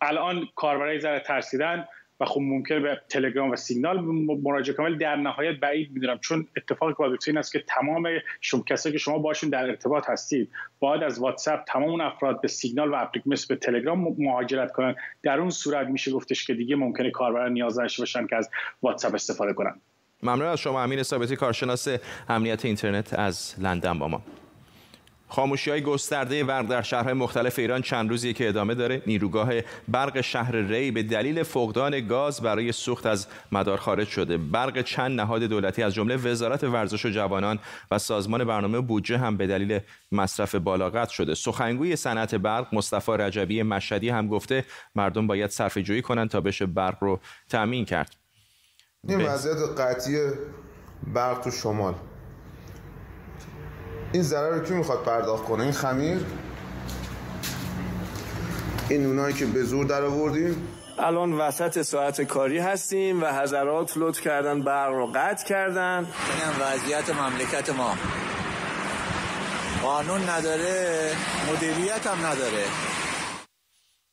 الان 0.00 0.48
کاربرای 0.54 1.00
ذره 1.00 1.20
ترسیدن 1.20 1.84
و 2.20 2.24
خب 2.24 2.40
ممکن 2.40 2.82
به 2.82 3.00
تلگرام 3.08 3.50
و 3.50 3.56
سیگنال 3.56 4.00
مراجعه 4.42 4.76
کنم 4.76 4.98
در 4.98 5.16
نهایت 5.16 5.60
بعید 5.60 5.92
می‌دونم. 5.92 6.18
چون 6.18 6.46
اتفاقی 6.56 6.92
که 6.92 6.96
باید 6.98 7.18
این 7.26 7.38
است 7.38 7.52
که 7.52 7.64
تمام 7.68 8.08
کسایی 8.66 8.92
که 8.92 8.98
شما 8.98 9.18
باشون 9.18 9.50
در 9.50 9.64
ارتباط 9.64 10.10
هستید 10.10 10.50
باید 10.80 11.02
از 11.02 11.18
واتساپ 11.18 11.60
تمام 11.64 11.88
اون 11.88 12.00
افراد 12.00 12.40
به 12.40 12.48
سیگنال 12.48 12.90
و 12.90 12.94
اپلیکیشن 12.94 13.46
به 13.48 13.56
تلگرام 13.56 14.14
مهاجرت 14.18 14.72
کنن. 14.72 14.94
در 15.22 15.40
اون 15.40 15.50
صورت 15.50 15.86
میشه 15.86 16.10
گفتش 16.10 16.46
که 16.46 16.54
دیگه 16.54 16.76
ممکنه 16.76 17.10
کاربران 17.10 17.52
نیاز 17.52 17.74
داشته 17.74 18.02
باشن 18.02 18.26
که 18.26 18.36
از 18.36 18.50
واتساپ 18.82 19.14
استفاده 19.14 19.52
کنن. 19.52 19.80
ممنون 20.22 20.48
از 20.48 20.58
شما 20.58 20.82
امین 20.82 21.02
ثابتی 21.02 21.36
کارشناس 21.36 21.88
امنیت 22.28 22.64
اینترنت 22.64 23.14
از 23.14 23.54
لندن 23.58 23.98
با 23.98 24.08
ما. 24.08 24.22
خاموشی 25.32 25.70
های 25.70 25.80
گسترده 25.80 26.44
برق 26.44 26.66
در 26.66 26.82
شهرهای 26.82 27.14
مختلف 27.14 27.58
ایران 27.58 27.82
چند 27.82 28.10
روزی 28.10 28.32
که 28.32 28.48
ادامه 28.48 28.74
داره. 28.74 29.02
نیروگاه 29.06 29.50
برق 29.88 30.20
شهر 30.20 30.56
ری 30.56 30.90
به 30.90 31.02
دلیل 31.02 31.42
فقدان 31.42 32.06
گاز 32.06 32.40
برای 32.40 32.72
سوخت 32.72 33.06
از 33.06 33.26
مدار 33.52 33.78
خارج 33.78 34.08
شده. 34.08 34.36
برق 34.36 34.82
چند 34.82 35.20
نهاد 35.20 35.42
دولتی 35.42 35.82
از 35.82 35.94
جمله 35.94 36.16
وزارت 36.16 36.64
ورزش 36.64 37.06
و 37.06 37.08
جوانان 37.08 37.58
و 37.90 37.98
سازمان 37.98 38.44
برنامه 38.44 38.80
بودجه 38.80 39.18
هم 39.18 39.36
به 39.36 39.46
دلیل 39.46 39.80
مصرف 40.12 40.54
بالا 40.54 40.90
قطع 40.90 41.12
شده. 41.12 41.34
سخنگوی 41.34 41.96
صنعت 41.96 42.34
برق 42.34 42.74
مصطفی 42.74 43.12
رجبی 43.12 43.62
مشهدی 43.62 44.08
هم 44.08 44.28
گفته 44.28 44.64
مردم 44.94 45.26
باید 45.26 45.50
صرفه 45.50 45.82
جویی 45.82 46.02
کنند 46.02 46.30
تا 46.30 46.40
بشه 46.40 46.66
برق 46.66 46.96
رو 47.00 47.20
تامین 47.48 47.84
کرد. 47.84 48.16
این 49.08 49.20
وضعیت 49.20 49.58
قطعی 49.78 50.16
برق 51.14 51.40
تو 51.40 51.50
شمال. 51.50 51.94
این 54.12 54.22
ضرر 54.22 54.50
رو 54.50 54.64
کی 54.64 54.74
می‌خواد 54.74 55.02
پرداخت 55.02 55.44
کنه؟ 55.44 55.62
این 55.62 55.72
خمیر؟ 55.72 56.26
این 58.88 59.06
اونایی 59.06 59.34
که 59.34 59.46
به 59.46 59.62
زور 59.62 59.86
در 59.86 60.02
آوردیم؟ 60.04 60.68
الان 60.98 61.32
وسط 61.32 61.82
ساعت 61.82 62.22
کاری 62.22 62.58
هستیم 62.58 63.22
و 63.22 63.26
حضرات 63.26 63.92
لطف 63.96 64.20
کردن 64.20 64.62
برق 64.62 64.92
رو 64.92 65.06
قطع 65.14 65.46
کردن. 65.46 65.98
این 65.98 66.66
وضعیت 66.66 67.10
مملکت 67.10 67.70
ما. 67.70 67.94
قانون 69.82 70.28
نداره 70.28 71.10
مدیریت 71.52 72.06
هم 72.06 72.26
نداره. 72.26 72.64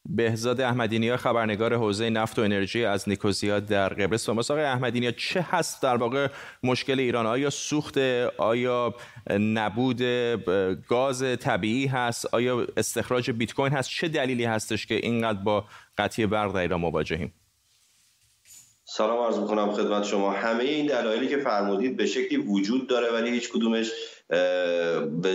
بهزاد 0.09 0.61
احمدینیا 0.61 1.17
خبرنگار 1.17 1.73
حوزه 1.73 2.09
نفت 2.09 2.39
و 2.39 2.41
انرژی 2.41 2.85
از 2.85 3.09
نیکوزیا 3.09 3.59
در 3.59 3.89
قبرس 3.89 4.29
و 4.29 4.39
آقای 4.39 4.63
احمدینیا 4.63 5.11
چه 5.11 5.41
هست 5.41 5.81
در 5.81 5.95
واقع 5.95 6.27
مشکل 6.63 6.99
ایران؟ 6.99 7.25
آیا 7.25 7.49
سوخت 7.49 7.97
آیا 8.37 8.95
نبود 9.39 10.01
گاز 10.87 11.23
طبیعی 11.39 11.87
هست؟ 11.87 12.33
آیا 12.33 12.67
استخراج 12.77 13.31
بیت 13.31 13.53
کوین 13.53 13.71
هست؟ 13.71 13.89
چه 13.89 14.07
دلیلی 14.07 14.45
هستش 14.45 14.85
که 14.85 14.95
اینقدر 14.95 15.39
با 15.39 15.65
قطعی 15.97 16.25
برق 16.25 16.53
در 16.53 16.59
ایران 16.59 16.79
مواجهیم؟ 16.79 17.33
سلام 18.85 19.25
عرض 19.25 19.39
می‌کنم 19.39 19.71
خدمت 19.71 20.03
شما. 20.03 20.31
همه 20.31 20.63
این 20.63 20.85
دلایلی 20.85 21.27
که 21.27 21.37
فرمودید 21.37 21.97
به 21.97 22.05
شکلی 22.05 22.37
وجود 22.37 22.87
داره 22.87 23.11
ولی 23.13 23.29
هیچ 23.29 23.49
کدومش 23.49 23.91
به 25.21 25.33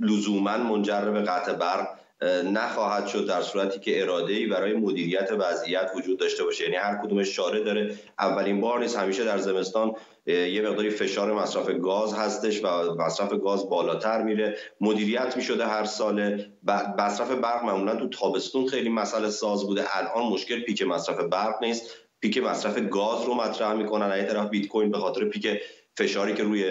لزوما 0.00 0.56
منجر 0.56 1.10
به 1.10 1.22
قطع 1.22 1.52
برق 1.52 1.99
نخواهد 2.44 3.06
شد 3.06 3.26
در 3.26 3.42
صورتی 3.42 3.80
که 3.80 4.02
اراده 4.02 4.32
ای 4.32 4.46
برای 4.46 4.72
مدیریت 4.72 5.28
وضعیت 5.38 5.90
وجود 5.96 6.18
داشته 6.18 6.44
باشه. 6.44 6.64
یعنی 6.64 6.76
هر 6.76 6.98
کدومش 7.04 7.34
چاره 7.34 7.64
داره. 7.64 7.94
اولین 8.18 8.60
بار 8.60 8.80
نیست 8.80 8.96
همیشه 8.98 9.24
در 9.24 9.38
زمستان 9.38 9.92
یه 10.26 10.62
مقداری 10.62 10.90
فشار 10.90 11.32
مصرف 11.32 11.70
گاز 11.70 12.14
هستش 12.14 12.64
و 12.64 12.94
مصرف 12.94 13.32
گاز 13.32 13.68
بالاتر 13.68 14.22
میره. 14.22 14.56
مدیریت 14.80 15.36
می‌شده 15.36 15.66
هر 15.66 15.84
ساله. 15.84 16.52
مصرف 16.98 17.30
برق 17.30 17.64
معمولا 17.64 17.96
تو 17.96 18.08
تابستون 18.08 18.66
خیلی 18.66 18.88
مسئله 18.88 19.30
ساز 19.30 19.66
بوده. 19.66 19.96
الان 19.96 20.32
مشکل 20.32 20.60
پیک 20.60 20.82
مصرف 20.82 21.20
برق 21.20 21.62
نیست. 21.62 21.82
پیک 22.20 22.38
مصرف 22.38 22.78
گاز 22.78 23.24
رو 23.24 23.34
مطرح 23.34 23.72
می‌کنن. 23.72 24.10
این 24.10 24.26
طرف 24.26 24.48
بیت 24.48 24.68
کوین 24.68 24.90
به 24.90 24.98
خاطر 24.98 25.24
پیک 25.24 25.60
فشاری 26.00 26.34
که 26.34 26.42
روی 26.42 26.64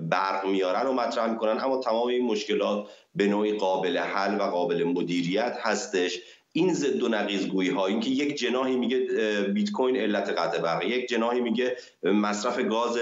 برق 0.00 0.46
میارن 0.46 0.86
و 0.86 0.92
مطرح 0.92 1.30
می‌کنن. 1.30 1.60
اما 1.60 1.80
تمام 1.80 2.06
این 2.06 2.24
مشکلات 2.26 2.88
به 3.14 3.26
نوعی 3.26 3.52
قابل 3.52 3.98
حل 3.98 4.40
و 4.40 4.42
قابل 4.42 4.84
مدیریت 4.84 5.58
هستش. 5.62 6.18
این 6.52 6.74
ضد 6.74 7.02
و 7.02 7.08
نقیض 7.08 7.46
گویی 7.46 7.70
ها 7.70 7.86
اینکه 7.86 8.10
یک 8.10 8.34
جناحی 8.34 8.76
میگه 8.76 8.98
بیت 9.54 9.70
کوین 9.70 9.96
علت 9.96 10.28
قطع 10.28 10.58
برق 10.58 10.82
یک 10.82 11.08
جناحی 11.08 11.40
میگه 11.40 11.76
مصرف 12.02 12.60
گاز 12.60 12.98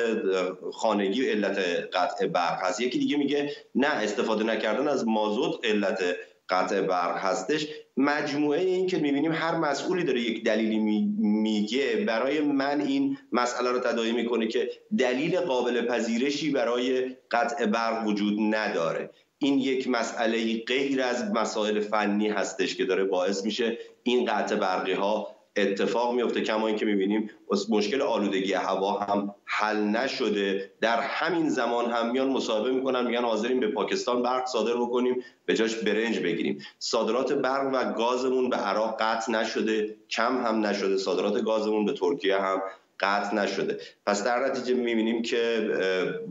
خانگی 0.72 1.30
علت 1.30 1.58
قطع 1.92 2.26
برق 2.26 2.62
هست. 2.62 2.80
یکی 2.80 2.98
دیگه 2.98 3.16
میگه 3.16 3.50
نه 3.74 3.86
استفاده 3.86 4.44
نکردن 4.44 4.88
از 4.88 5.06
مازوت 5.06 5.66
علت 5.66 6.16
قطع 6.48 6.80
برق 6.80 7.18
هستش. 7.18 7.66
مجموعه 7.96 8.60
این 8.60 8.86
که 8.86 8.98
می‌بینیم 8.98 9.32
هر 9.32 9.56
مسئولی 9.56 10.04
داره 10.04 10.20
یک 10.20 10.44
دلیلی 10.44 10.78
میگه 11.18 12.04
برای 12.06 12.40
من 12.40 12.80
این 12.80 13.18
مسئله 13.32 13.70
رو 13.70 13.78
تداعی 13.78 14.12
می‌کنه 14.12 14.46
که 14.46 14.70
دلیل 14.98 15.40
قابل 15.40 15.86
پذیرشی 15.86 16.50
برای 16.50 17.16
قطع 17.30 17.66
برق 17.66 18.06
وجود 18.06 18.38
نداره. 18.40 19.10
این 19.38 19.58
یک 19.58 19.88
مسئله 19.88 20.62
غیر 20.66 21.02
از 21.02 21.32
مسائل 21.34 21.80
فنی 21.80 22.28
هستش 22.28 22.76
که 22.76 22.84
داره 22.84 23.04
باعث 23.04 23.44
میشه 23.44 23.78
این 24.02 24.24
قطع 24.24 24.56
برقی 24.56 24.92
ها 24.92 25.33
اتفاق 25.56 26.14
میفته 26.14 26.40
کما 26.40 26.66
اینکه 26.66 26.86
می‌بینیم 26.86 27.30
مشکل 27.68 28.02
آلودگی 28.02 28.52
هوا 28.52 28.98
هم 28.98 29.34
حل 29.44 29.76
نشده. 29.76 30.70
در 30.80 31.00
همین 31.00 31.48
زمان 31.48 31.90
هم 31.90 32.10
میان 32.10 32.28
مصاحبه 32.28 32.70
می‌کنن 32.70 33.06
میگن 33.06 33.22
حاضرین 33.22 33.60
به 33.60 33.68
پاکستان 33.68 34.22
برق 34.22 34.46
صادر 34.46 34.74
بکنیم 34.74 35.24
به 35.46 35.54
جاش 35.54 35.74
برنج 35.74 36.18
بگیریم. 36.18 36.58
صادرات 36.78 37.32
برق 37.32 37.70
و 37.74 37.92
گازمون 37.92 38.50
به 38.50 38.56
عراق 38.56 38.96
قطع 39.02 39.32
نشده 39.32 39.96
کم 40.10 40.46
هم 40.46 40.66
نشده. 40.66 40.96
صادرات 40.96 41.42
گازمون 41.42 41.84
به 41.84 41.92
ترکیه 41.92 42.36
هم 42.36 42.62
قطع 43.00 43.34
نشده. 43.34 43.78
پس 44.06 44.24
در 44.24 44.46
نتیجه 44.46 44.74
می‌بینیم 44.74 45.22
که 45.22 45.70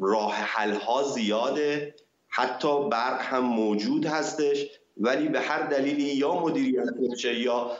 راه 0.01 0.33
حل 0.33 0.73
ها 0.73 1.03
زیاده. 1.03 1.95
حتی 2.29 2.89
برق 2.89 3.21
هم 3.21 3.43
موجود 3.43 4.05
هستش. 4.05 4.67
ولی 4.97 5.27
به 5.27 5.39
هر 5.39 5.67
دلیلی 5.67 6.03
یا 6.03 6.39
مدیریت 6.39 6.93
باشه 7.09 7.39
یا 7.39 7.71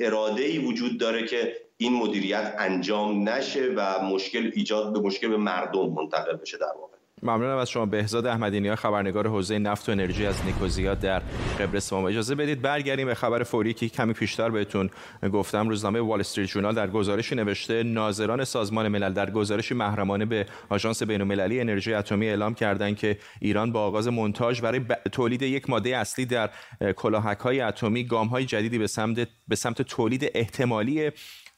اراده 0.00 0.42
ای 0.42 0.58
وجود 0.58 1.00
داره 1.00 1.26
که 1.26 1.56
این 1.76 1.92
مدیریت 1.92 2.54
انجام 2.58 3.28
نشه 3.28 3.72
و 3.76 4.04
مشکل 4.04 4.50
ایجاد 4.54 4.92
به 4.92 5.00
مشکل 5.00 5.28
به 5.28 5.36
مردم 5.36 5.88
منتقل 5.88 6.36
بشه 6.36 6.58
در 6.58 6.72
واقع. 6.80 7.01
ممنونم 7.24 7.56
از 7.56 7.70
شما 7.70 7.86
بهزاد 7.86 8.26
احمدی 8.26 8.76
خبرنگار 8.76 9.28
حوزه 9.28 9.58
نفت 9.58 9.88
و 9.88 9.92
انرژی 9.92 10.26
از 10.26 10.44
نیکوزیا 10.44 10.94
در 10.94 11.22
قبرس 11.60 11.92
ما 11.92 12.08
اجازه 12.08 12.34
بدید 12.34 12.62
برگردیم 12.62 13.06
به 13.06 13.14
خبر 13.14 13.42
فوری 13.42 13.74
که 13.74 13.88
کمی 13.88 14.12
پیشتر 14.12 14.50
بهتون 14.50 14.90
گفتم. 15.32 15.68
روزنامه 15.68 16.00
وال 16.00 16.20
استریت 16.20 16.48
ژورنال 16.48 16.74
در 16.74 16.90
گزارشی 16.90 17.34
نوشته 17.34 17.82
ناظران 17.82 18.44
سازمان 18.44 18.88
ملل 18.88 19.12
در 19.12 19.30
گزارشی 19.30 19.74
محرمانه 19.74 20.24
به 20.24 20.46
آژانس 20.68 21.02
بین‌المللی 21.02 21.60
انرژی 21.60 21.94
اتمی 21.94 22.28
اعلام 22.28 22.54
کردند 22.54 22.96
که 22.96 23.18
ایران 23.40 23.72
با 23.72 23.80
آغاز 23.80 24.08
مونتاژ 24.08 24.60
برای 24.60 24.80
تولید 25.12 25.42
یک 25.42 25.70
ماده 25.70 25.96
اصلی 25.96 26.26
در 26.26 26.50
کلاهک‌های 26.96 27.60
اتمی 27.60 28.04
گام‌های 28.04 28.44
جدیدی 28.44 28.78
به 28.78 28.86
سمت 28.86 29.28
به 29.48 29.56
سمت 29.56 29.82
تولید 29.82 30.30
احتمالی 30.34 31.10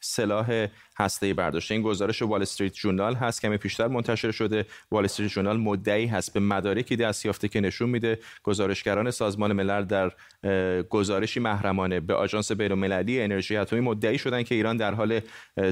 سلاح 0.04 0.66
هسته 0.98 1.34
برداشته 1.34 1.74
این 1.74 1.82
گزارش 1.82 2.22
وال 2.22 2.42
استریت 2.42 2.74
ژورنال 2.74 3.14
هست 3.14 3.42
کمی 3.42 3.56
پیشتر 3.56 3.88
منتشر 3.88 4.30
شده. 4.30 4.66
وال 4.90 5.04
استریت 5.04 5.28
ژورنال 5.28 5.56
مدعی 5.56 6.06
هست 6.06 6.32
به 6.32 6.40
مدارکی 6.40 6.96
دست 6.96 7.26
یافته 7.26 7.48
که 7.48 7.60
نشون 7.60 7.90
میده. 7.90 8.18
گزارشگران 8.42 9.10
سازمان 9.10 9.52
ملل 9.52 9.84
در 9.84 10.12
گزارشی 10.82 11.40
محرمانه 11.40 12.00
به 12.00 12.14
آژانس 12.14 12.52
بین‌المللی 12.52 13.22
انرژی 13.22 13.56
اتمی 13.56 13.80
مدعی 13.80 14.18
شدن 14.18 14.42
که 14.42 14.54
ایران 14.54 14.76
در 14.76 14.94
حال 14.94 15.20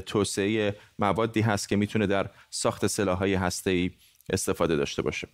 توسعه 0.05 0.75
موادی 0.99 1.41
هست 1.41 1.69
که 1.69 1.75
می‌تونه 1.75 2.07
در 2.07 2.29
ساخت 2.49 2.87
سلاح‌های 2.87 3.33
هسته‌ای 3.33 3.91
استفاده 4.29 4.75
داشته 4.75 5.01
باشه. 5.01 5.27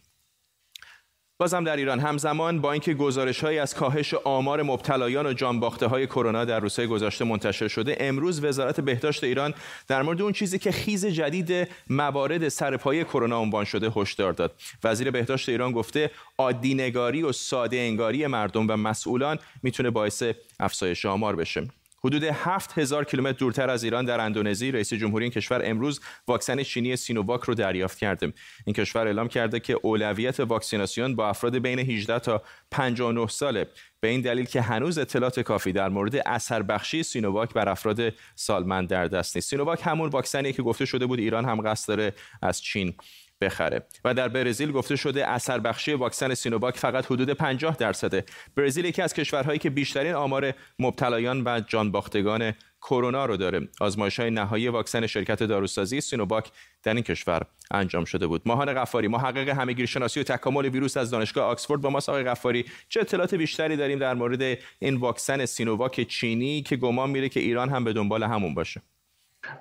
بازم 1.41 1.63
در 1.63 1.77
ایران 1.77 1.99
همزمان 1.99 2.61
با 2.61 2.71
اینکه 2.71 2.93
گزارشهایی 2.93 3.59
از 3.59 3.73
کاهش 3.75 4.13
آمار 4.13 4.63
مبتلایان 4.63 5.25
و 5.25 5.33
جانباخته 5.33 5.87
های 5.87 6.07
کرونا 6.07 6.45
در 6.45 6.59
روزهای 6.59 6.87
گذشته 6.87 7.25
منتشر 7.25 7.67
شده 7.67 7.97
امروز 7.99 8.43
وزارت 8.43 8.81
بهداشت 8.81 9.23
ایران 9.23 9.53
در 9.87 10.01
مورد 10.01 10.21
اون 10.21 10.31
چیزی 10.31 10.59
که 10.59 10.71
خیز 10.71 11.05
جدید 11.05 11.67
موارد 11.89 12.49
سرپایی 12.49 13.03
کرونا 13.03 13.39
عنوان 13.39 13.65
شده 13.65 13.91
هشدار 13.95 14.33
داد. 14.33 14.55
وزیر 14.83 15.11
بهداشت 15.11 15.49
ایران 15.49 15.71
گفته 15.71 16.11
عادی 16.37 16.91
و 17.23 17.31
ساده 17.31 17.77
انگاری 17.77 18.27
مردم 18.27 18.67
و 18.69 18.77
مسئولان 18.77 19.39
می‌تونه 19.63 19.89
باعث 19.89 20.23
افزایش 20.59 21.05
آمار 21.05 21.35
بشه. 21.35 21.67
حدود 22.03 22.23
7000 22.23 23.03
کیلومتر 23.03 23.37
دورتر 23.37 23.69
از 23.69 23.83
ایران 23.83 24.05
در 24.05 24.19
اندونزی 24.19 24.71
رئیس 24.71 24.93
جمهوری 24.93 25.25
این 25.25 25.31
کشور 25.31 25.61
امروز 25.63 25.99
واکسن 26.27 26.63
چینی 26.63 26.95
سینوواک 26.95 27.41
رو 27.41 27.53
دریافت 27.53 27.97
کرده. 27.97 28.33
این 28.65 28.73
کشور 28.73 29.07
اعلام 29.07 29.27
کرده 29.27 29.59
که 29.59 29.79
اولویت 29.81 30.39
واکسیناسیون 30.39 31.15
با 31.15 31.29
افراد 31.29 31.57
بین 31.57 31.79
18 31.79 32.19
تا 32.19 32.43
59 32.71 33.27
ساله. 33.27 33.67
به 34.01 34.07
این 34.07 34.21
دلیل 34.21 34.45
که 34.45 34.61
هنوز 34.61 34.97
اطلاعات 34.97 35.39
کافی 35.39 35.71
در 35.71 35.89
مورد 35.89 36.15
اثر 36.15 36.61
بخشی 36.61 37.03
سینوواک 37.03 37.53
بر 37.53 37.69
افراد 37.69 38.13
سالمند 38.35 38.89
در 38.89 39.07
دست 39.07 39.35
نیست. 39.35 39.49
سینوواک 39.49 39.79
همون 39.83 40.09
واکسنی 40.09 40.53
که 40.53 40.61
گفته 40.61 40.85
شده 40.85 41.05
بود 41.05 41.19
ایران 41.19 41.45
هم 41.45 41.61
قصد 41.61 41.87
داره 41.87 42.13
از 42.41 42.61
چین 42.61 42.93
بخره. 43.41 43.85
و 44.05 44.13
در 44.13 44.27
برزیل 44.27 44.71
گفته 44.71 44.95
شده 44.95 45.27
اثر 45.27 45.59
بخشی 45.59 45.93
واکسن 45.93 46.33
سینوواک 46.33 46.77
فقط 46.77 47.05
حدود 47.05 47.29
50 47.29 47.75
درصده. 47.75 48.25
برزیل 48.55 48.85
یکی 48.85 49.01
از 49.01 49.13
کشورهایی 49.13 49.59
که 49.59 49.69
بیشترین 49.69 50.13
آمار 50.13 50.53
مبتلایان 50.79 51.43
و 51.45 51.61
جانباختگان 51.67 52.53
کرونا 52.81 53.25
رو 53.25 53.37
داره. 53.37 53.67
آزمایش 53.81 54.19
های 54.19 54.31
نهایی 54.31 54.67
واکسن 54.67 55.07
شرکت 55.07 55.43
داروسازی 55.43 56.01
سینوواک 56.01 56.51
در 56.83 56.93
این 56.93 57.03
کشور 57.03 57.41
انجام 57.71 58.05
شده 58.05 58.27
بود. 58.27 58.41
ماهان 58.45 58.73
قفاری 58.73 59.07
محقق 59.07 59.49
همه‌گیرشناسی 59.49 60.19
و 60.19 60.23
تکامل 60.23 60.65
ویروس 60.65 60.97
از 60.97 61.11
دانشگاه 61.11 61.45
آکسفورد 61.45 61.81
با 61.81 61.89
ما 61.89 61.99
آقای 62.07 62.23
قفاری 62.23 62.65
چه 62.89 62.99
اطلاعات 62.99 63.35
بیشتری 63.35 63.75
داریم 63.75 63.99
در 63.99 64.13
مورد 64.13 64.57
این 64.79 64.95
واکسن 64.95 65.45
سینوواک 65.45 66.07
چینی 66.07 66.61
که 66.61 66.75
گمان 66.75 67.09
میره 67.09 67.29
که 67.29 67.39
ایران 67.39 67.69
هم 67.69 67.83
به 67.83 67.93
دنبال 67.93 68.23
همون 68.23 68.53
باشه؟ 68.53 68.81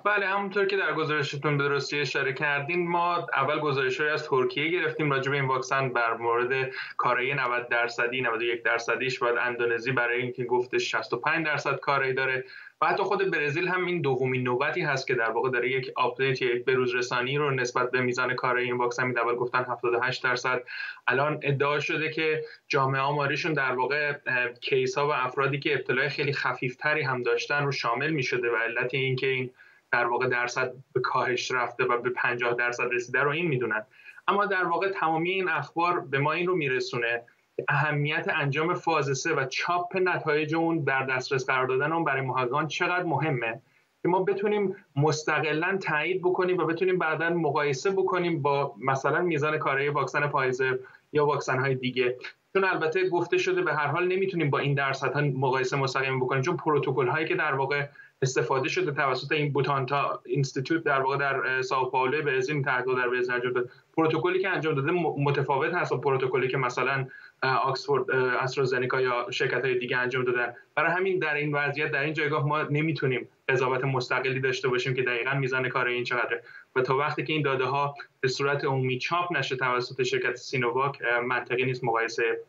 بله 0.03 0.27
همونطور 0.27 0.65
که 0.65 0.77
در 0.77 0.93
گزارشتون 0.93 1.57
به 1.57 1.63
درستی 1.63 1.99
اشاره 1.99 2.33
کردین 2.33 2.87
ما 2.87 3.15
اول 3.15 3.59
گزارش 3.59 4.01
از 4.01 4.23
ترکیه 4.23 4.67
گرفتیم 4.67 5.11
راجع 5.11 5.31
به 5.31 5.37
این 5.37 5.47
واکسن 5.47 5.89
در 5.89 6.13
مورد 6.13 6.71
کارایی 6.97 7.33
90 7.33 7.67
درصدی 7.67 8.21
91 8.21 8.63
درصدیش 8.63 9.19
بعد 9.19 9.37
اندونزی 9.37 9.91
برای 9.91 10.21
اینکه 10.21 10.43
گفته 10.43 10.79
65 10.79 11.45
درصد 11.45 11.79
کارایی 11.79 12.13
داره. 12.13 12.45
و 12.81 12.85
حتی 12.85 13.03
خود 13.03 13.31
برزیل 13.31 13.67
هم 13.67 13.85
این 13.85 14.01
دومین 14.01 14.43
نوبتی 14.43 14.81
هست 14.81 15.07
که 15.07 15.15
در 15.15 15.29
واقع 15.29 15.49
داره 15.49 15.71
یک 15.71 15.91
update 15.95 16.41
یک 16.41 16.65
بروز 16.65 16.95
رسانی 16.95 17.37
رو 17.37 17.51
نسبت 17.51 17.91
به 17.91 18.01
میزان 18.01 18.33
کارایی 18.33 18.65
این 18.65 18.77
واکسن 18.77 19.07
میده. 19.07 19.21
اول 19.21 19.35
گفتن 19.35 19.65
78 19.69 20.23
درصد. 20.23 20.63
الان 21.07 21.39
ادعا 21.41 21.79
شده 21.79 22.09
که 22.09 22.43
جامعه 22.67 23.01
آماریشون 23.01 23.53
در 23.53 23.71
واقع 23.71 24.13
case 24.61 24.97
ها 24.97 25.07
و 25.07 25.11
افرادی 25.11 25.59
که 25.59 25.73
ابتلای 25.73 26.09
خیلی 26.09 26.33
خفیف‌تری 26.33 27.01
هم 27.01 27.23
داشتن 27.23 27.65
رو 27.65 27.71
شامل 27.71 28.09
می‌شده 28.09 28.51
و 28.51 28.55
علت 28.55 28.93
اینکه 28.93 29.27
این 29.27 29.51
در 29.91 30.05
واقع 30.05 30.27
درصد 30.27 30.73
به 30.93 30.99
کاهش 30.99 31.51
رفته 31.51 31.85
و 31.85 32.01
به 32.01 32.09
50 32.09 32.53
درصد 32.53 32.87
رسیده 32.91 33.23
رو 33.23 33.31
این 33.31 33.47
می‌دونن. 33.47 33.85
اما 34.27 34.45
در 34.45 34.63
واقع 34.63 34.89
تمامی 34.89 35.31
این 35.31 35.49
اخبار 35.49 35.99
به 35.99 36.19
ما 36.19 36.31
این 36.31 36.47
رو 36.47 36.55
میرسونه. 36.55 37.23
اهمیت 37.67 38.27
انجام 38.35 38.73
فاز 38.73 39.27
و 39.27 39.45
چاپ 39.45 39.97
نتایج 39.97 40.55
اون 40.55 40.83
در 40.83 41.05
دسترس 41.05 41.45
قرار 41.45 41.67
دادن 41.67 41.91
اون 41.91 42.03
برای 42.03 42.21
محققان 42.21 42.67
چقدر 42.67 43.03
مهمه؟ 43.03 43.61
که 44.01 44.07
ما 44.07 44.23
بتونیم 44.23 44.75
مستقلا 44.95 45.77
تایید 45.81 46.21
بکنیم 46.21 46.57
و 46.57 46.65
بتونیم 46.65 46.97
بعدا 46.97 47.29
مقایسه 47.29 47.91
بکنیم 47.91 48.41
با 48.41 48.75
مثلا 48.81 49.21
میزان 49.21 49.57
کارایی 49.57 49.89
واکسن 49.89 50.27
فایزر 50.27 50.77
یا 51.13 51.25
واکسن 51.25 51.59
های 51.59 51.75
دیگه. 51.75 52.17
چون 52.53 52.63
البته 52.63 53.09
گفته 53.09 53.37
شده 53.37 53.61
به 53.61 53.73
هر 53.73 53.87
حال 53.87 54.07
نمی‌تونیم 54.07 54.49
با 54.49 54.59
این 54.59 54.73
درصدها 54.73 55.21
مقایسه 55.21 55.77
مستقیم 55.77 56.19
بکنیم 56.19 56.41
چون 56.41 56.57
پروتکل 56.57 57.07
هایی 57.07 57.27
که 57.27 57.35
در 57.35 57.53
واقع 57.53 57.87
استفاده 58.21 58.69
شده 58.69 58.91
توسط 58.91 59.31
این 59.31 59.53
Butantan 59.53 60.21
Institute 60.25 60.83
در 60.83 61.01
واقع 61.01 61.17
در 61.17 61.61
ساو 61.61 61.89
پائولو 61.89 62.21
برزیل 62.21 62.63
تحقیق 62.63 62.97
در 62.97 63.09
برزیل 63.09 63.33
انجام 63.33 63.53
داده. 63.53 63.69
پروتکلی 63.97 64.39
که 64.39 64.49
انجام 64.49 64.75
داده 64.75 64.91
متفاوت 65.17 65.73
هست 65.73 65.91
با 65.91 65.97
پروتکلی 65.97 66.47
که 66.47 66.57
مثلا 66.57 67.07
آکسفورد 67.41 68.11
آسترازنیکا 68.11 69.01
یا 69.01 69.27
شرکت 69.31 69.65
های 69.65 69.77
دیگه 69.77 69.97
انجام 69.97 70.23
دادن. 70.23 70.53
برای 70.75 70.91
همین 70.91 71.19
در 71.19 71.33
این 71.33 71.55
وضعیت 71.55 71.91
در 71.91 72.01
این 72.01 72.13
جایگاه 72.13 72.47
ما 72.47 72.61
نمی‌تونیم 72.61 73.27
قضاوت 73.49 73.83
مستقلی 73.83 74.39
داشته 74.39 74.67
باشیم 74.67 74.93
که 74.93 75.01
دقیقا 75.01 75.33
میزان 75.33 75.69
کار 75.69 75.87
این 75.87 76.03
چقدره. 76.03 76.43
و 76.75 76.81
تا 76.81 76.97
وقتی 76.97 77.23
که 77.23 77.33
این 77.33 77.41
داده 77.41 77.65
ها 77.65 77.95
به 78.21 78.27
صورت 78.27 78.65
عمومی 78.65 78.97
چاپ 78.97 79.37
نشه 79.37 79.55
توسط 79.55 80.03
شرکت 80.03 80.35
سینوواک 80.35 80.99
منطقی 81.25 81.65
نیست 81.65 81.83
مقایسه 81.83 82.39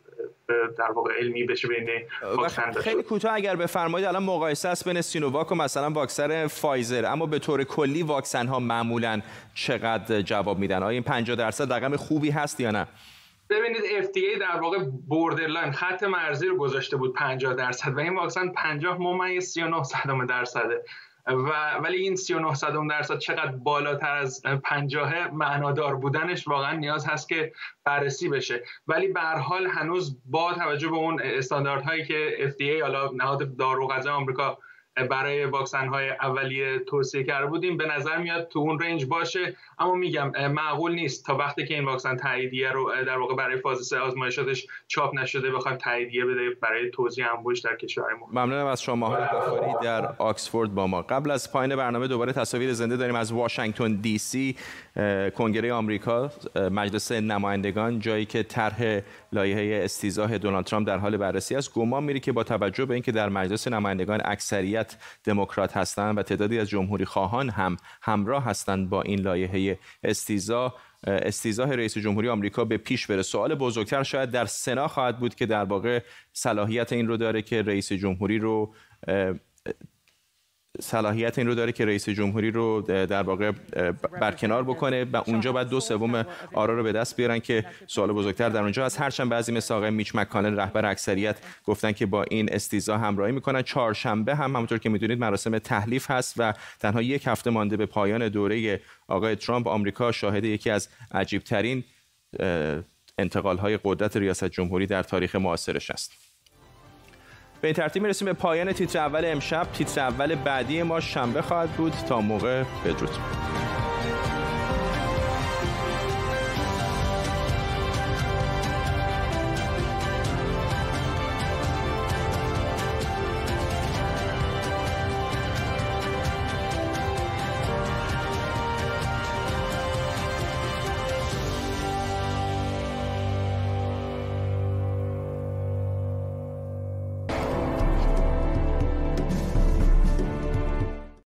در 0.78 0.90
واقع 0.92 1.12
علمی 1.18 1.44
بشه 1.44 1.68
بین 1.68 1.88
واکسن 2.36 2.72
خیلی 2.72 3.02
کوتاه 3.02 3.34
اگر 3.34 3.56
بفرمایید 3.56 4.08
الان 4.08 4.22
مقایسه 4.22 4.68
است 4.68 4.88
بین 4.88 5.00
سینوواک 5.00 5.52
و 5.52 5.54
مثلا 5.54 5.90
واکسن 5.90 6.46
فایزر. 6.46 7.04
اما 7.06 7.26
به 7.26 7.38
طور 7.38 7.64
کلی 7.64 8.02
واکسن 8.02 8.46
ها 8.46 8.58
معمولا 8.58 9.20
چقدر 9.54 10.22
جواب 10.22 10.58
میدن؟ 10.58 10.82
آیا 10.82 10.88
این 10.88 11.02
50 11.02 11.36
درصد 11.36 11.72
رقم 11.72 11.96
خوبی 11.96 12.30
هست 12.30 12.60
یا 12.60 12.70
نه؟ 12.70 12.86
ببینید 13.50 13.82
FDA 14.02 14.40
در 14.40 14.60
واقع 14.60 14.78
borderline 15.08 15.72
خط 15.72 16.02
مرزی 16.02 16.46
رو 16.46 16.56
گذاشته 16.56 16.96
بود 16.96 17.14
50 17.14 17.54
درصد 17.54 17.96
و 17.96 17.98
این 17.98 18.14
واکسن 18.14 18.48
50 18.48 18.98
ممیز 18.98 19.44
39 19.44 19.82
صدم 19.82 20.26
درصده. 20.26 20.84
و 21.26 21.74
ولی 21.82 21.96
این 21.96 22.16
39 22.16 22.54
صدم 22.54 22.88
درصد 22.88 23.18
چقدر 23.18 23.52
بالاتر 23.52 24.16
از 24.16 24.42
50 24.64 25.28
معنادار 25.34 25.96
بودنش 25.96 26.48
واقعا 26.48 26.72
نیاز 26.72 27.06
هست 27.06 27.28
که 27.28 27.52
بررسی 27.84 28.28
بشه. 28.28 28.64
ولی 28.86 29.08
به 29.08 29.20
حال 29.20 29.66
هنوز 29.66 30.18
با 30.24 30.54
توجه 30.54 30.88
به 30.88 30.96
اون 30.96 31.20
استانداردهایی 31.24 32.04
که 32.04 32.54
FDA 32.58 32.82
حالا 32.82 33.10
نهاد 33.14 33.56
دارو 33.56 33.88
غذا 33.88 34.12
آمریکا 34.12 34.58
برای 35.04 35.44
واکسن 35.44 35.88
های 35.88 36.10
اولیه 36.10 36.78
توصیه 36.78 37.24
کرده 37.24 37.46
بودیم. 37.46 37.76
به 37.76 37.86
نظر 37.86 38.16
میاد 38.16 38.48
تو 38.48 38.58
اون 38.58 38.78
رنج 38.78 39.04
باشه. 39.06 39.56
اما 39.78 39.94
میگم 39.94 40.52
معقول 40.52 40.92
نیست. 40.92 41.26
تا 41.26 41.36
وقتی 41.36 41.66
که 41.66 41.74
این 41.74 41.84
واکسن 41.84 42.16
تاییدیه 42.16 42.70
رو 42.72 42.92
در 43.06 43.18
واقع 43.18 43.34
برای 43.34 43.56
فاز 43.56 43.86
سه 43.86 43.98
آزمایشاتش 43.98 44.66
چاپ 44.88 45.14
نشده 45.14 45.50
بخوایم 45.50 45.76
تاییدیه 45.76 46.24
بده 46.24 46.50
برای 46.62 46.90
توزیع 46.90 47.32
انبوش 47.36 47.60
در 47.60 47.76
کشور 47.76 48.14
ما 48.20 48.26
ممنونم 48.32 48.66
از 48.66 48.82
شما 48.82 49.08
غفاری 49.08 49.72
در 49.82 50.12
آکسفورد 50.18 50.74
با 50.74 50.86
ما. 50.86 51.02
قبل 51.02 51.30
از 51.30 51.52
پایان 51.52 51.76
برنامه 51.76 52.08
دوباره 52.08 52.32
تصاویر 52.32 52.72
زنده 52.72 52.96
داریم 52.96 53.14
از 53.14 53.32
واشنگتن 53.32 53.92
دی 53.92 54.18
سی. 54.18 54.56
کنگره 55.36 55.72
آمریکا 55.72 56.30
مجلس 56.70 57.12
نمایندگان 57.12 58.00
جایی 58.00 58.24
که 58.24 58.42
طرح 58.42 59.00
لایحه 59.32 59.84
استیزاه 59.84 60.38
دونالد 60.38 60.64
ترامپ 60.64 60.86
در 60.86 60.98
حال 60.98 61.16
بررسی 61.16 61.56
است. 61.56 61.74
گمان 61.74 62.04
میری 62.04 62.20
که 62.20 62.32
با 62.32 62.44
توجه 62.44 62.84
به 62.84 62.94
اینکه 62.94 63.12
در 63.12 63.28
مجلس 63.28 63.68
نمایندگان 63.68 64.20
اکثریت 64.24 64.89
دموکرات 65.24 65.76
هستند 65.76 66.18
و 66.18 66.22
تعدادی 66.22 66.58
از 66.58 66.68
جمهوری 66.68 67.04
خواهان 67.04 67.50
هم 67.50 67.76
همراه 68.02 68.44
هستند 68.44 68.90
با 68.90 69.02
این 69.02 69.20
لایحه 69.20 69.78
استیزا. 70.04 70.74
استیزاه 71.06 71.74
رئیس 71.74 71.98
جمهوری 71.98 72.28
آمریکا 72.28 72.64
به 72.64 72.76
پیش 72.76 73.06
بره. 73.06 73.22
سوال 73.22 73.54
بزرگتر 73.54 74.02
شاید 74.02 74.30
در 74.30 74.46
سنا 74.46 74.88
خواهد 74.88 75.18
بود 75.18 75.34
که 75.34 75.46
در 75.46 75.64
واقع 75.64 76.02
صلاحیت 76.32 76.92
این 76.92 77.08
رو 77.08 77.16
داره 77.16 77.42
که 77.42 77.62
رئیس 77.62 77.92
جمهوری 77.92 78.38
رو 78.38 78.74
صلاحیت 80.80 81.38
این 81.38 81.46
رو 81.46 81.54
داره 81.54 81.72
که 81.72 81.86
رئیس 81.86 82.08
جمهوری 82.08 82.50
رو 82.50 82.80
در 82.86 83.22
واقع 83.22 83.50
برکنار 84.20 84.64
بکنه 84.64 85.04
و 85.04 85.22
اونجا 85.26 85.52
بعد 85.52 85.68
دو 85.68 85.80
سوم 85.80 86.26
آرا 86.52 86.76
رو 86.76 86.82
به 86.82 86.92
دست 86.92 87.16
بیارن 87.16 87.38
که 87.38 87.64
سوال 87.86 88.12
بزرگتر 88.12 88.48
در 88.48 88.62
اونجا 88.62 88.84
از 88.84 88.96
هرچند 88.96 89.28
بعضی 89.28 89.52
مثل 89.52 89.74
آقای 89.74 89.90
میچ 89.90 90.14
مکانل 90.14 90.60
رهبر 90.60 90.86
اکثریت 90.86 91.36
گفتن 91.64 91.92
که 91.92 92.06
با 92.06 92.22
این 92.22 92.52
استیزا 92.52 92.98
همراهی 92.98 93.32
می‌کنن 93.32 93.62
چهارشنبه 93.62 94.34
هم 94.34 94.56
همونطور 94.56 94.78
که 94.78 94.88
می‌دونید 94.88 95.18
مراسم 95.18 95.58
تحلیف 95.58 96.10
هست 96.10 96.34
و 96.38 96.54
تنها 96.80 97.02
یک 97.02 97.22
هفته 97.26 97.50
مانده 97.50 97.76
به 97.76 97.86
پایان 97.86 98.28
دوره 98.28 98.80
آقای 99.08 99.36
ترامپ 99.36 99.68
آمریکا 99.68 100.12
شاهد 100.12 100.44
یکی 100.44 100.70
از 100.70 100.88
عجیب 101.12 101.42
ترین 101.42 101.84
انتقال 103.18 103.58
های 103.58 103.78
قدرت 103.84 104.16
ریاست 104.16 104.44
جمهوری 104.44 104.86
در 104.86 105.02
تاریخ 105.02 105.36
معاصرش 105.36 105.90
است. 105.90 106.29
به 107.60 107.68
این 107.68 107.74
ترتیب 107.74 108.02
می‌رسیم 108.02 108.26
به 108.26 108.32
پایان 108.32 108.72
تیتر 108.72 108.98
اول 108.98 109.24
امشب. 109.24 109.66
تیتر 109.72 110.00
اول 110.00 110.34
بعدی 110.34 110.82
ما 110.82 111.00
شنبه 111.00 111.42
خواهد 111.42 111.70
بود. 111.70 111.92
تا 112.08 112.20
موقع 112.20 112.62
بدرود. 112.84 113.10